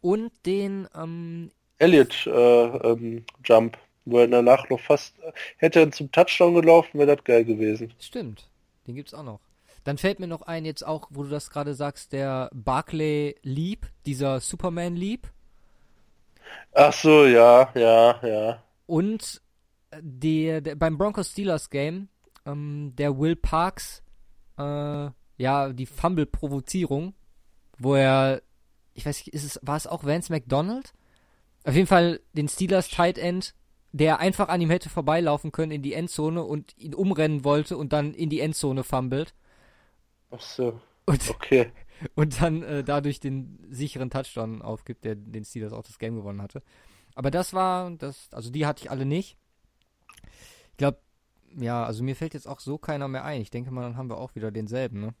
Und 0.00 0.30
den, 0.46 0.86
ähm, 0.94 1.50
Elliott 1.78 2.26
äh, 2.26 2.30
ähm, 2.30 3.24
Jump, 3.44 3.78
wo 4.04 4.20
er 4.20 4.28
danach 4.28 4.68
noch 4.68 4.78
fast 4.78 5.16
hätte 5.56 5.80
er 5.80 5.90
zum 5.90 6.12
Touchdown 6.12 6.54
gelaufen, 6.54 6.98
wäre 6.98 7.16
das 7.16 7.24
geil 7.24 7.44
gewesen. 7.44 7.92
stimmt, 7.98 8.48
den 8.86 8.94
gibt's 8.94 9.14
auch 9.14 9.24
noch. 9.24 9.40
Dann 9.82 9.98
fällt 9.98 10.20
mir 10.20 10.28
noch 10.28 10.42
ein, 10.42 10.64
jetzt 10.64 10.86
auch, 10.86 11.08
wo 11.10 11.24
du 11.24 11.30
das 11.30 11.50
gerade 11.50 11.74
sagst, 11.74 12.12
der 12.12 12.48
Barclay 12.54 13.34
Leap, 13.42 13.86
dieser 14.06 14.40
Superman 14.40 14.94
Leap. 14.96 15.28
Ach 16.72 16.92
so, 16.92 17.26
ja, 17.26 17.70
ja, 17.74 18.20
ja. 18.26 18.62
Und 18.86 19.40
äh, 19.90 20.00
der, 20.02 20.60
der 20.60 20.74
beim 20.74 20.98
Broncos 20.98 21.30
Steelers 21.30 21.70
Game, 21.70 22.08
ähm, 22.46 22.92
der 22.96 23.18
Will 23.18 23.36
Parks, 23.36 24.02
äh, 24.58 25.10
ja, 25.36 25.72
die 25.72 25.86
Fumble-Provozierung, 25.86 27.14
wo 27.78 27.94
er, 27.94 28.42
ich 28.94 29.06
weiß 29.06 29.18
nicht, 29.18 29.34
ist 29.34 29.44
es, 29.44 29.60
war 29.62 29.76
es 29.76 29.86
auch 29.86 30.04
Vance 30.04 30.32
McDonald? 30.32 30.92
Auf 31.64 31.74
jeden 31.74 31.86
Fall 31.86 32.20
den 32.32 32.48
Steelers 32.48 32.88
Tight 32.88 33.18
End, 33.18 33.54
der 33.92 34.18
einfach 34.18 34.48
an 34.48 34.60
ihm 34.60 34.70
hätte 34.70 34.90
vorbeilaufen 34.90 35.52
können 35.52 35.72
in 35.72 35.82
die 35.82 35.94
Endzone 35.94 36.42
und 36.42 36.76
ihn 36.76 36.94
umrennen 36.94 37.44
wollte 37.44 37.76
und 37.76 37.92
dann 37.92 38.12
in 38.12 38.28
die 38.28 38.40
Endzone 38.40 38.82
fummelt 38.82 39.34
Ach 40.30 40.40
so, 40.40 40.80
und, 41.06 41.30
okay. 41.30 41.70
Und 42.14 42.40
dann 42.40 42.62
äh, 42.62 42.84
dadurch 42.84 43.20
den 43.20 43.58
sicheren 43.70 44.10
Touchdown 44.10 44.62
aufgibt, 44.62 45.04
der 45.04 45.14
den 45.14 45.44
Steelers 45.44 45.72
auch 45.72 45.82
das 45.82 45.98
Game 45.98 46.16
gewonnen 46.16 46.42
hatte. 46.42 46.62
Aber 47.14 47.30
das 47.30 47.54
war, 47.54 47.90
das, 47.92 48.28
also 48.32 48.50
die 48.50 48.66
hatte 48.66 48.84
ich 48.84 48.90
alle 48.90 49.06
nicht. 49.06 49.36
Ich 50.72 50.76
glaube, 50.78 50.98
ja, 51.56 51.84
also 51.84 52.02
mir 52.02 52.16
fällt 52.16 52.34
jetzt 52.34 52.48
auch 52.48 52.60
so 52.60 52.78
keiner 52.78 53.08
mehr 53.08 53.24
ein. 53.24 53.40
Ich 53.40 53.50
denke 53.50 53.70
mal, 53.70 53.82
dann 53.82 53.96
haben 53.96 54.10
wir 54.10 54.18
auch 54.18 54.34
wieder 54.34 54.50
denselben, 54.50 55.00
ne? 55.00 55.14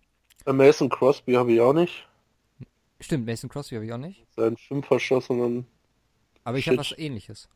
Äh, 0.46 0.52
Mason 0.52 0.88
Crosby 0.88 1.34
habe 1.34 1.52
ich 1.52 1.60
auch 1.60 1.72
nicht. 1.72 2.08
Stimmt, 3.00 3.26
Mason 3.26 3.48
Crosby 3.48 3.76
habe 3.76 3.86
ich 3.86 3.92
auch 3.92 3.98
nicht. 3.98 4.26
Seinen 4.34 4.56
fünf 4.56 4.86
verschossenen. 4.86 5.66
Aber 6.42 6.58
ich 6.58 6.68
habe 6.68 6.78
was 6.78 6.96
ähnliches. 6.96 7.48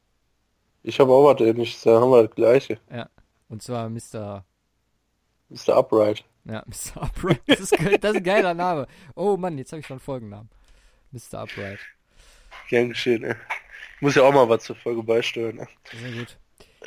Ich 0.82 1.00
habe 1.00 1.12
auch 1.12 1.34
was 1.34 1.40
ähnliches, 1.40 1.82
da 1.82 2.00
haben 2.00 2.10
wir 2.10 2.26
das 2.26 2.34
gleiche. 2.34 2.78
Ja. 2.90 3.08
Und 3.48 3.62
zwar 3.62 3.88
Mr. 3.88 4.44
Mr. 5.48 5.76
Upright. 5.76 6.24
Ja, 6.48 6.64
Mr. 6.66 7.02
Upright. 7.02 7.40
Das 7.46 7.60
ist, 7.60 7.72
das 7.72 8.10
ist 8.12 8.16
ein 8.16 8.22
geiler 8.24 8.54
Name. 8.54 8.86
Oh 9.14 9.36
Mann, 9.36 9.58
jetzt 9.58 9.72
habe 9.72 9.80
ich 9.80 9.86
schon 9.86 9.96
einen 9.96 10.00
Folgennamen. 10.00 10.48
Mr. 11.12 11.40
Upright. 11.40 11.78
Gern 12.68 12.88
geschehen, 12.90 13.24
ey. 13.24 13.34
Ich 13.96 14.02
muss 14.02 14.14
ja 14.14 14.22
auch 14.22 14.32
mal 14.32 14.48
was 14.48 14.64
zur 14.64 14.76
Folge 14.76 15.02
beisteuern. 15.02 15.56
Ne? 15.56 15.68
Sehr 15.92 16.12
gut. 16.12 16.38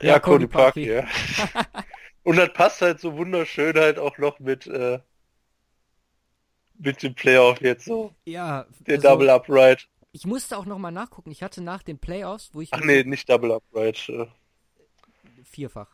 Ja, 0.02 0.08
Ja, 0.13 0.19
Cody 0.19 0.47
Parkey. 0.47 0.91
ja. 0.91 1.06
Und 2.24 2.38
das 2.38 2.54
passt 2.54 2.82
halt 2.82 3.00
so 3.00 3.17
wunderschön 3.17 3.76
halt 3.78 3.97
auch 4.00 4.17
noch 4.19 4.39
mit, 4.39 4.67
äh, 4.67 5.00
mit 6.78 7.02
dem 7.04 7.13
Playoff 7.15 7.62
jetzt 7.62 7.86
so. 7.86 8.13
Ja, 8.26 8.65
Der 8.82 8.95
also, 8.97 9.08
Double 9.10 9.30
Upright. 9.30 9.88
ich 10.12 10.26
musste 10.26 10.58
auch 10.58 10.65
nochmal 10.65 10.91
nachgucken. 10.91 11.32
Ich 11.32 11.41
hatte 11.43 11.62
nach 11.62 11.84
den 11.84 11.97
Playoffs, 12.00 12.50
wo 12.54 12.62
ich 12.62 12.69
Ach 12.74 12.80
nee, 12.82 13.04
nicht 13.04 13.28
Double 13.30 13.52
Upright. 13.52 14.08
äh, 14.10 14.28
vierfach. 15.43 15.88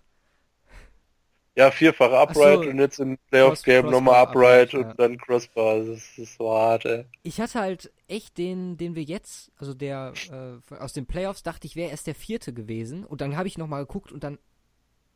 Ja, 1.58 1.72
vierfach 1.72 2.12
Upright 2.12 2.64
so. 2.64 2.70
und 2.70 2.78
jetzt 2.78 3.00
im 3.00 3.18
Playoff-Game 3.32 3.82
Cross- 3.82 3.92
nochmal 3.92 4.22
Upright 4.22 4.74
Upright, 4.74 4.74
und 4.76 4.88
ja. 4.90 4.94
dann 4.94 5.18
Crossbar. 5.18 5.80
Das 5.80 5.88
ist, 5.88 6.18
das 6.20 6.36
so 6.36 6.52
hart, 6.52 6.86
ey. 6.86 7.06
Ich 7.24 7.42
hatte 7.42 7.60
halt 7.60 7.92
echt 8.08 8.38
den, 8.38 8.78
den 8.78 8.94
wir 8.94 9.02
jetzt, 9.02 9.52
also 9.58 9.74
der 9.74 10.14
äh, 10.32 10.76
aus 10.76 10.94
den 10.94 11.08
Playoffs, 11.08 11.42
dachte 11.42 11.66
ich, 11.66 11.76
wäre 11.76 11.90
erst 11.90 12.06
der 12.06 12.14
vierte 12.14 12.54
gewesen. 12.54 13.04
Und 13.04 13.22
dann 13.22 13.36
habe 13.36 13.48
ich 13.48 13.58
nochmal 13.58 13.86
geguckt 13.88 14.12
und 14.12 14.24
dann, 14.24 14.38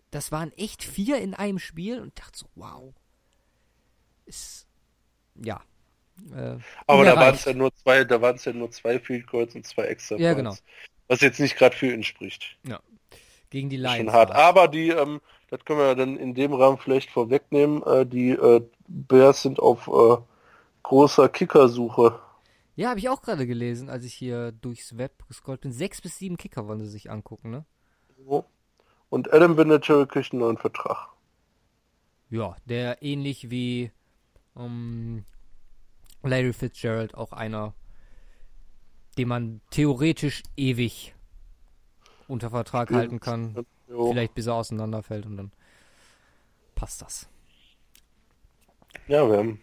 das 0.10 0.32
waren 0.32 0.52
echt 0.58 0.84
vier 0.84 1.20
in 1.20 1.36
einem 1.36 1.60
Spiel 1.60 2.02
und 2.02 2.18
dachte 2.20 2.40
so, 2.40 2.48
wow. 2.56 2.92
Ist, 4.26 4.68
ja. 5.36 5.62
Äh, 6.36 6.58
Aber 6.88 7.06
da 7.06 7.16
waren 7.18 7.36
es 7.36 7.46
ja 7.46 7.54
nur 7.54 7.74
zwei, 7.76 8.04
da 8.04 8.20
waren 8.20 8.36
es 8.36 8.46
ja 8.46 8.54
nur 8.54 8.72
zwei 8.72 9.00
Field 9.00 9.28
Goals 9.28 9.54
und 9.54 9.66
zwei 9.68 9.84
Extra 9.84 10.16
Ja, 10.18 10.34
Points. 10.34 10.38
genau. 10.38 10.56
Was 11.08 11.22
jetzt 11.22 11.40
nicht 11.40 11.56
gerade 11.56 11.76
für 11.76 11.94
ihn 11.94 12.04
spricht. 12.04 12.58
Gegen 13.52 13.70
die 13.70 13.78
Lions. 13.78 13.98
Schon 13.98 14.12
hart. 14.12 14.32
Aber 14.32 14.68
die, 14.68 14.90
ähm, 14.90 15.22
das 15.50 15.64
können 15.66 15.80
wir 15.80 15.94
dann 15.94 16.18
in 16.18 16.34
dem 16.34 16.54
Rahmen 16.54 16.80
vielleicht 16.80 17.12
vorwegnehmen, 17.12 17.84
äh, 17.84 18.06
die 18.06 18.32
äh, 18.32 18.62
Bears 18.88 19.44
sind 19.44 19.60
auf 19.60 19.88
äh, 19.88 20.18
großer 20.84 21.30
Kickersuche. 21.30 22.20
Ja, 22.76 22.90
habe 22.90 23.00
ich 23.00 23.10
auch 23.10 23.22
gerade 23.22 23.46
gelesen, 23.46 23.90
als 23.90 24.06
ich 24.06 24.14
hier 24.14 24.54
durchs 24.54 24.98
Web 24.98 25.28
gescrollt 25.28 25.62
bin. 25.62 25.74
Sechs 25.74 26.02
bis 26.02 26.18
sieben 26.18 26.38
Kicker 26.38 26.68
wollen 26.68 26.80
sie 26.80 26.88
sich 26.88 27.12
angucken, 27.12 27.52
ne? 27.52 27.66
Und 29.10 29.34
Adam 29.34 29.58
Vinatieri 29.58 30.08
kriegt 30.08 30.32
einen 30.32 30.40
neuen 30.40 30.58
Vertrag. 30.58 31.10
Ja, 32.30 32.56
der 32.66 33.04
ähnlich 33.04 33.52
wie 33.52 33.92
ähm, 34.56 35.26
Larry 36.24 36.54
Fitzgerald 36.54 37.14
auch 37.16 37.34
einer, 37.34 37.74
den 39.18 39.28
man 39.28 39.60
theoretisch 39.70 40.44
ewig 40.56 41.14
unter 42.32 42.50
Vertrag 42.50 42.88
Spielen 42.88 43.00
halten 43.00 43.20
kann. 43.20 43.66
Jo. 43.88 44.12
Vielleicht 44.12 44.34
bis 44.34 44.48
er 44.48 44.56
auseinanderfällt 44.56 45.26
und 45.26 45.38
dann 45.38 45.52
passt 46.76 47.02
das. 47.02 47.28
Ja, 49.08 49.30
wir 49.30 49.38
haben 49.38 49.62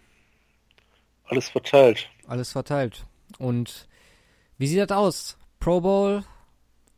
alles 1.24 1.48
verteilt. 1.48 2.08
Alles 2.26 2.52
verteilt. 2.52 3.06
Und 3.38 3.88
wie 4.58 4.66
sieht 4.66 4.78
das 4.78 4.96
aus? 4.96 5.38
Pro 5.60 5.80
Bowl 5.80 6.24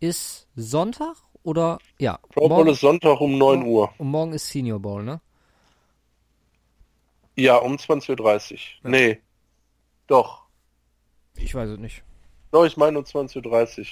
ist 0.01 0.49
Sonntag 0.57 1.17
oder 1.43 1.79
ja? 1.99 2.19
Pro 2.35 2.49
Bowl 2.49 2.69
ist 2.69 2.81
Sonntag 2.81 3.21
um 3.21 3.39
9 3.39 3.65
Uhr. 3.65 3.93
und 3.99 4.09
morgen 4.09 4.33
ist 4.33 4.49
Senior 4.49 4.81
Bowl, 4.81 5.03
ne? 5.03 5.21
Ja, 7.37 7.57
um 7.57 7.77
20.30 7.77 8.53
Uhr. 8.53 8.91
Nee. 8.91 9.21
Doch. 10.07 10.43
Ich 11.37 11.55
weiß 11.55 11.71
es 11.71 11.79
nicht. 11.79 12.03
Doch, 12.51 12.65
ich 12.67 12.77
meine 12.77 12.99
um 12.99 13.05
20.30 13.05 13.79
Uhr. 13.81 13.87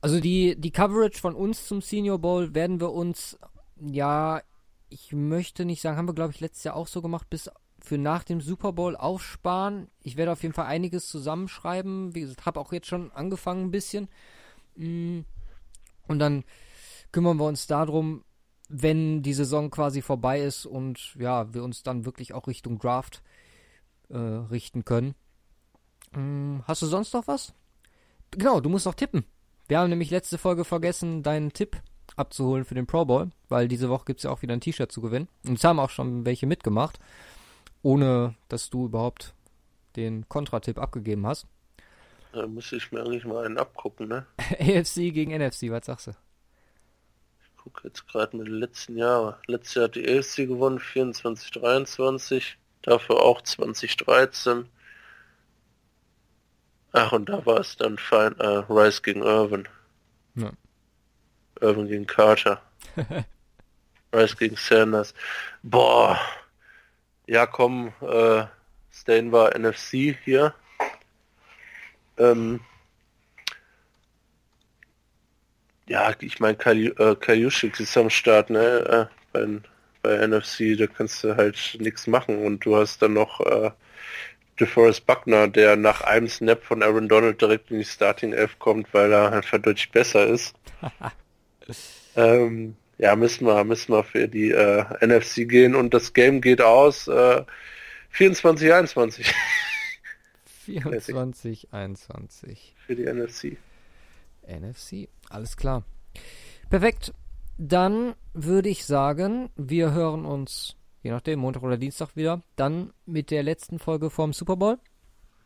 Also 0.00 0.20
die, 0.20 0.54
die 0.58 0.70
Coverage 0.70 1.18
von 1.18 1.34
uns 1.34 1.66
zum 1.66 1.82
Senior 1.82 2.18
Bowl 2.18 2.54
werden 2.54 2.80
wir 2.80 2.92
uns, 2.92 3.38
ja, 3.80 4.42
ich 4.88 5.12
möchte 5.12 5.64
nicht 5.64 5.80
sagen, 5.80 5.96
haben 5.96 6.08
wir 6.08 6.14
glaube 6.14 6.32
ich 6.32 6.40
letztes 6.40 6.64
Jahr 6.64 6.76
auch 6.76 6.86
so 6.86 7.02
gemacht, 7.02 7.28
bis 7.28 7.50
für 7.80 7.98
nach 7.98 8.24
dem 8.24 8.40
Super 8.40 8.72
Bowl 8.72 8.96
aufsparen. 8.96 9.88
Ich 10.02 10.16
werde 10.16 10.32
auf 10.32 10.42
jeden 10.42 10.54
Fall 10.54 10.66
einiges 10.66 11.08
zusammenschreiben. 11.08 12.14
Wie 12.14 12.20
gesagt, 12.20 12.46
habe 12.46 12.60
auch 12.60 12.72
jetzt 12.72 12.86
schon 12.88 13.12
angefangen 13.12 13.66
ein 13.66 13.70
bisschen. 13.70 14.08
Mm. 14.76 15.20
Und 16.06 16.18
dann 16.18 16.44
kümmern 17.12 17.36
wir 17.38 17.46
uns 17.46 17.66
darum, 17.66 18.24
wenn 18.68 19.22
die 19.22 19.32
Saison 19.32 19.70
quasi 19.70 20.02
vorbei 20.02 20.40
ist 20.40 20.66
und 20.66 21.14
ja, 21.18 21.52
wir 21.54 21.62
uns 21.62 21.82
dann 21.82 22.04
wirklich 22.04 22.34
auch 22.34 22.46
Richtung 22.46 22.78
Draft 22.78 23.22
äh, 24.08 24.16
richten 24.18 24.84
können. 24.84 25.14
Mm, 26.12 26.60
Hast 26.64 26.82
du 26.82 26.86
sonst 26.86 27.14
noch 27.14 27.26
was? 27.26 27.54
Genau, 28.30 28.60
du 28.60 28.68
musst 28.68 28.86
noch 28.86 28.94
tippen. 28.94 29.24
Wir 29.68 29.80
haben 29.80 29.90
nämlich 29.90 30.10
letzte 30.10 30.38
Folge 30.38 30.64
vergessen, 30.64 31.22
deinen 31.22 31.52
Tipp 31.52 31.76
abzuholen 32.16 32.64
für 32.64 32.74
den 32.74 32.86
Pro 32.86 33.04
Bowl, 33.04 33.28
weil 33.50 33.68
diese 33.68 33.90
Woche 33.90 34.06
gibt 34.06 34.20
es 34.20 34.24
ja 34.24 34.30
auch 34.30 34.40
wieder 34.40 34.54
ein 34.54 34.62
T-Shirt 34.62 34.90
zu 34.90 35.02
gewinnen. 35.02 35.28
Und 35.46 35.58
es 35.58 35.64
haben 35.64 35.78
auch 35.78 35.90
schon 35.90 36.24
welche 36.24 36.46
mitgemacht, 36.46 36.98
ohne 37.82 38.34
dass 38.48 38.70
du 38.70 38.86
überhaupt 38.86 39.34
den 39.94 40.26
Kontratipp 40.26 40.78
abgegeben 40.78 41.26
hast. 41.26 41.46
Da 42.32 42.46
muss 42.46 42.72
ich 42.72 42.90
mir 42.92 43.00
eigentlich 43.00 43.26
mal 43.26 43.44
einen 43.44 43.58
abgucken, 43.58 44.08
ne? 44.08 44.26
AFC 44.58 45.12
gegen 45.12 45.36
NFC, 45.36 45.70
was 45.70 45.84
sagst 45.84 46.06
du? 46.06 46.10
Ich 47.42 47.56
gucke 47.56 47.88
jetzt 47.88 48.08
gerade 48.08 48.38
mit 48.38 48.46
den 48.46 48.54
letzten 48.54 48.96
Jahren. 48.96 49.34
Letztes 49.46 49.74
Jahr 49.74 49.84
hat 49.84 49.96
die 49.96 50.08
AFC 50.08 50.48
gewonnen, 50.48 50.78
24, 50.78 51.50
23. 51.50 52.56
Dafür 52.80 53.20
auch 53.20 53.42
2013. 53.42 54.64
Ach, 56.92 57.12
und 57.12 57.28
da 57.28 57.44
war 57.44 57.60
es 57.60 57.76
dann 57.76 57.98
fein, 57.98 58.38
äh, 58.38 58.64
Rice 58.68 59.02
gegen 59.02 59.22
Irvin. 59.22 59.68
Ja. 60.34 60.50
Irvin 61.60 61.88
gegen 61.88 62.06
Carter. 62.06 62.62
Rice 64.14 64.36
gegen 64.36 64.56
Sanders. 64.56 65.14
Boah. 65.62 66.18
Ja, 67.26 67.46
komm, 67.46 67.92
äh, 68.00 68.44
Stain 68.90 69.32
war 69.32 69.54
NFC 69.54 70.16
hier. 70.24 70.54
Ähm, 72.16 72.60
Ja, 75.88 76.14
ich 76.20 76.38
meine, 76.38 76.56
Kajuschik 76.56 77.80
ist 77.80 77.96
am 77.96 78.10
Start, 78.10 78.50
ne? 78.50 79.08
Äh, 79.10 79.14
bei, 79.32 79.60
bei 80.02 80.26
NFC, 80.26 80.76
da 80.76 80.86
kannst 80.86 81.24
du 81.24 81.34
halt 81.34 81.78
nichts 81.80 82.06
machen 82.06 82.44
und 82.44 82.64
du 82.66 82.76
hast 82.76 83.00
dann 83.00 83.14
noch 83.14 83.40
äh, 83.40 83.70
DeForest 84.60 85.06
Buckner, 85.06 85.48
der 85.48 85.76
nach 85.76 86.00
einem 86.02 86.28
Snap 86.28 86.62
von 86.62 86.82
Aaron 86.82 87.08
Donald 87.08 87.40
direkt 87.40 87.70
in 87.70 87.78
die 87.78 87.84
Starting 87.84 88.32
Elf 88.32 88.58
kommt, 88.58 88.92
weil 88.92 89.12
er 89.12 89.32
einfach 89.32 89.58
deutlich 89.58 89.90
besser 89.90 90.26
ist. 90.26 90.54
ähm, 92.16 92.76
ja, 92.98 93.14
müssen 93.16 93.46
wir, 93.46 93.64
müssen 93.64 93.92
wir 93.92 94.04
für 94.04 94.28
die 94.28 94.50
äh, 94.50 94.84
NFC 95.04 95.48
gehen 95.48 95.74
und 95.74 95.94
das 95.94 96.12
Game 96.12 96.40
geht 96.40 96.60
aus 96.60 97.06
äh, 97.08 97.44
24, 98.10 98.72
21. 98.72 99.34
24, 100.64 101.68
21. 101.72 102.74
Für 102.86 102.96
die 102.96 103.04
NFC. 103.04 103.56
NFC, 104.46 105.08
alles 105.30 105.56
klar. 105.56 105.84
Perfekt. 106.70 107.12
Dann 107.56 108.14
würde 108.34 108.68
ich 108.68 108.84
sagen, 108.84 109.50
wir 109.56 109.92
hören 109.92 110.24
uns, 110.24 110.76
je 111.02 111.10
nachdem, 111.10 111.40
Montag 111.40 111.62
oder 111.62 111.76
Dienstag 111.76 112.16
wieder, 112.16 112.42
dann 112.56 112.92
mit 113.06 113.30
der 113.30 113.42
letzten 113.42 113.78
Folge 113.78 114.10
vom 114.10 114.32
Super 114.32 114.56
Bowl. 114.56 114.78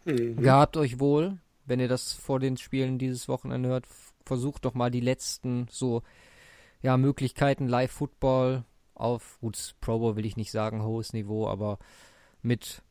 Mhm. 0.04 0.36
Gehabt 0.36 0.76
euch 0.76 0.98
wohl, 0.98 1.38
wenn 1.64 1.80
ihr 1.80 1.88
das 1.88 2.12
vor 2.12 2.40
den 2.40 2.56
Spielen 2.56 2.98
dieses 2.98 3.28
Wochenende 3.28 3.68
hört, 3.68 3.86
versucht 4.24 4.64
doch 4.64 4.74
mal 4.74 4.90
die 4.90 5.00
letzten 5.00 5.66
so 5.70 6.02
ja, 6.80 6.96
Möglichkeiten 6.96 7.68
Live-Football 7.68 8.64
auf, 8.94 9.38
gut, 9.40 9.74
Pro 9.80 9.98
Bowl 9.98 10.16
will 10.16 10.26
ich 10.26 10.36
nicht 10.36 10.50
sagen, 10.50 10.82
hohes 10.82 11.12
Niveau, 11.12 11.48
aber 11.48 11.78
mit 12.42 12.82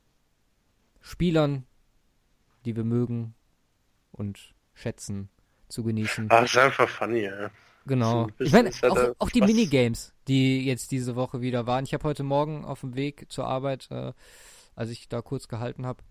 Spielern, 1.02 1.66
die 2.66 2.76
wir 2.76 2.84
mögen 2.84 3.34
und 4.12 4.54
schätzen, 4.74 5.30
zu 5.68 5.84
genießen. 5.84 6.30
Ah, 6.30 6.44
ist 6.44 6.58
einfach 6.58 6.90
funny, 6.90 7.24
ja. 7.24 7.50
Genau. 7.86 8.28
Ich 8.38 8.52
meine, 8.52 8.70
auch, 8.70 9.16
auch, 9.18 9.30
die 9.30 9.42
Minigames, 9.42 10.14
die 10.32 10.66
jetzt 10.66 10.92
diese 10.92 11.18
Woche 11.18 11.42
wieder 11.42 11.68
waren. 11.68 11.84
Ich 11.84 11.94
habe 11.94 12.06
heute 12.06 12.24
Morgen 12.24 12.64
auf 12.64 12.80
dem 12.80 12.96
Weg 12.96 13.26
zur 13.30 13.48
Arbeit, 13.48 13.90
äh, 13.92 14.14
als 14.76 14.90
ich 14.90 15.10
da 15.10 15.22
kurz 15.22 15.50
gehalten 15.50 15.86
habe, 15.86 16.04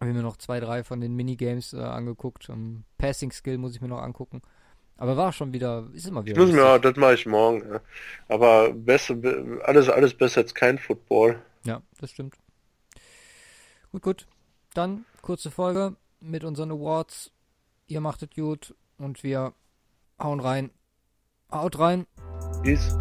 habe 0.00 0.10
ich 0.10 0.16
mir 0.16 0.22
noch 0.22 0.36
zwei, 0.36 0.58
drei 0.58 0.82
von 0.82 1.00
den 1.00 1.14
Minigames 1.14 1.72
äh, 1.72 1.78
angeguckt. 1.78 2.48
Um, 2.48 2.82
Passing 2.98 3.30
Skill 3.30 3.58
muss 3.58 3.76
ich 3.76 3.80
mir 3.80 3.86
noch 3.86 4.02
angucken. 4.02 4.42
Aber 4.96 5.16
war 5.16 5.32
schon 5.32 5.52
wieder, 5.52 5.88
ist 5.92 6.08
immer 6.08 6.24
wieder. 6.24 6.40
Ich 6.40 6.44
muss 6.44 6.52
mir, 6.52 6.78
das 6.80 6.96
mache 6.96 7.14
ich 7.14 7.24
morgen. 7.24 7.62
Ja. 7.70 7.80
Aber 8.26 8.72
besser, 8.72 9.16
alles, 9.62 9.88
alles 9.88 10.12
besser 10.12 10.40
als 10.40 10.52
kein 10.52 10.78
Football. 10.78 11.40
Ja, 11.64 11.82
das 12.00 12.10
stimmt. 12.10 12.36
Gut, 13.92 14.02
gut. 14.02 14.26
Dann 14.74 15.04
kurze 15.22 15.52
Folge 15.52 15.94
mit 16.18 16.42
unseren 16.42 16.72
Awards. 16.72 17.30
Ihr 17.86 18.00
macht 18.00 18.24
es 18.24 18.30
gut 18.34 18.74
und 18.98 19.22
wir 19.22 19.54
hauen 20.18 20.40
rein. 20.40 20.70
Haut 21.52 21.78
rein. 21.78 22.06
Peace. 22.62 22.96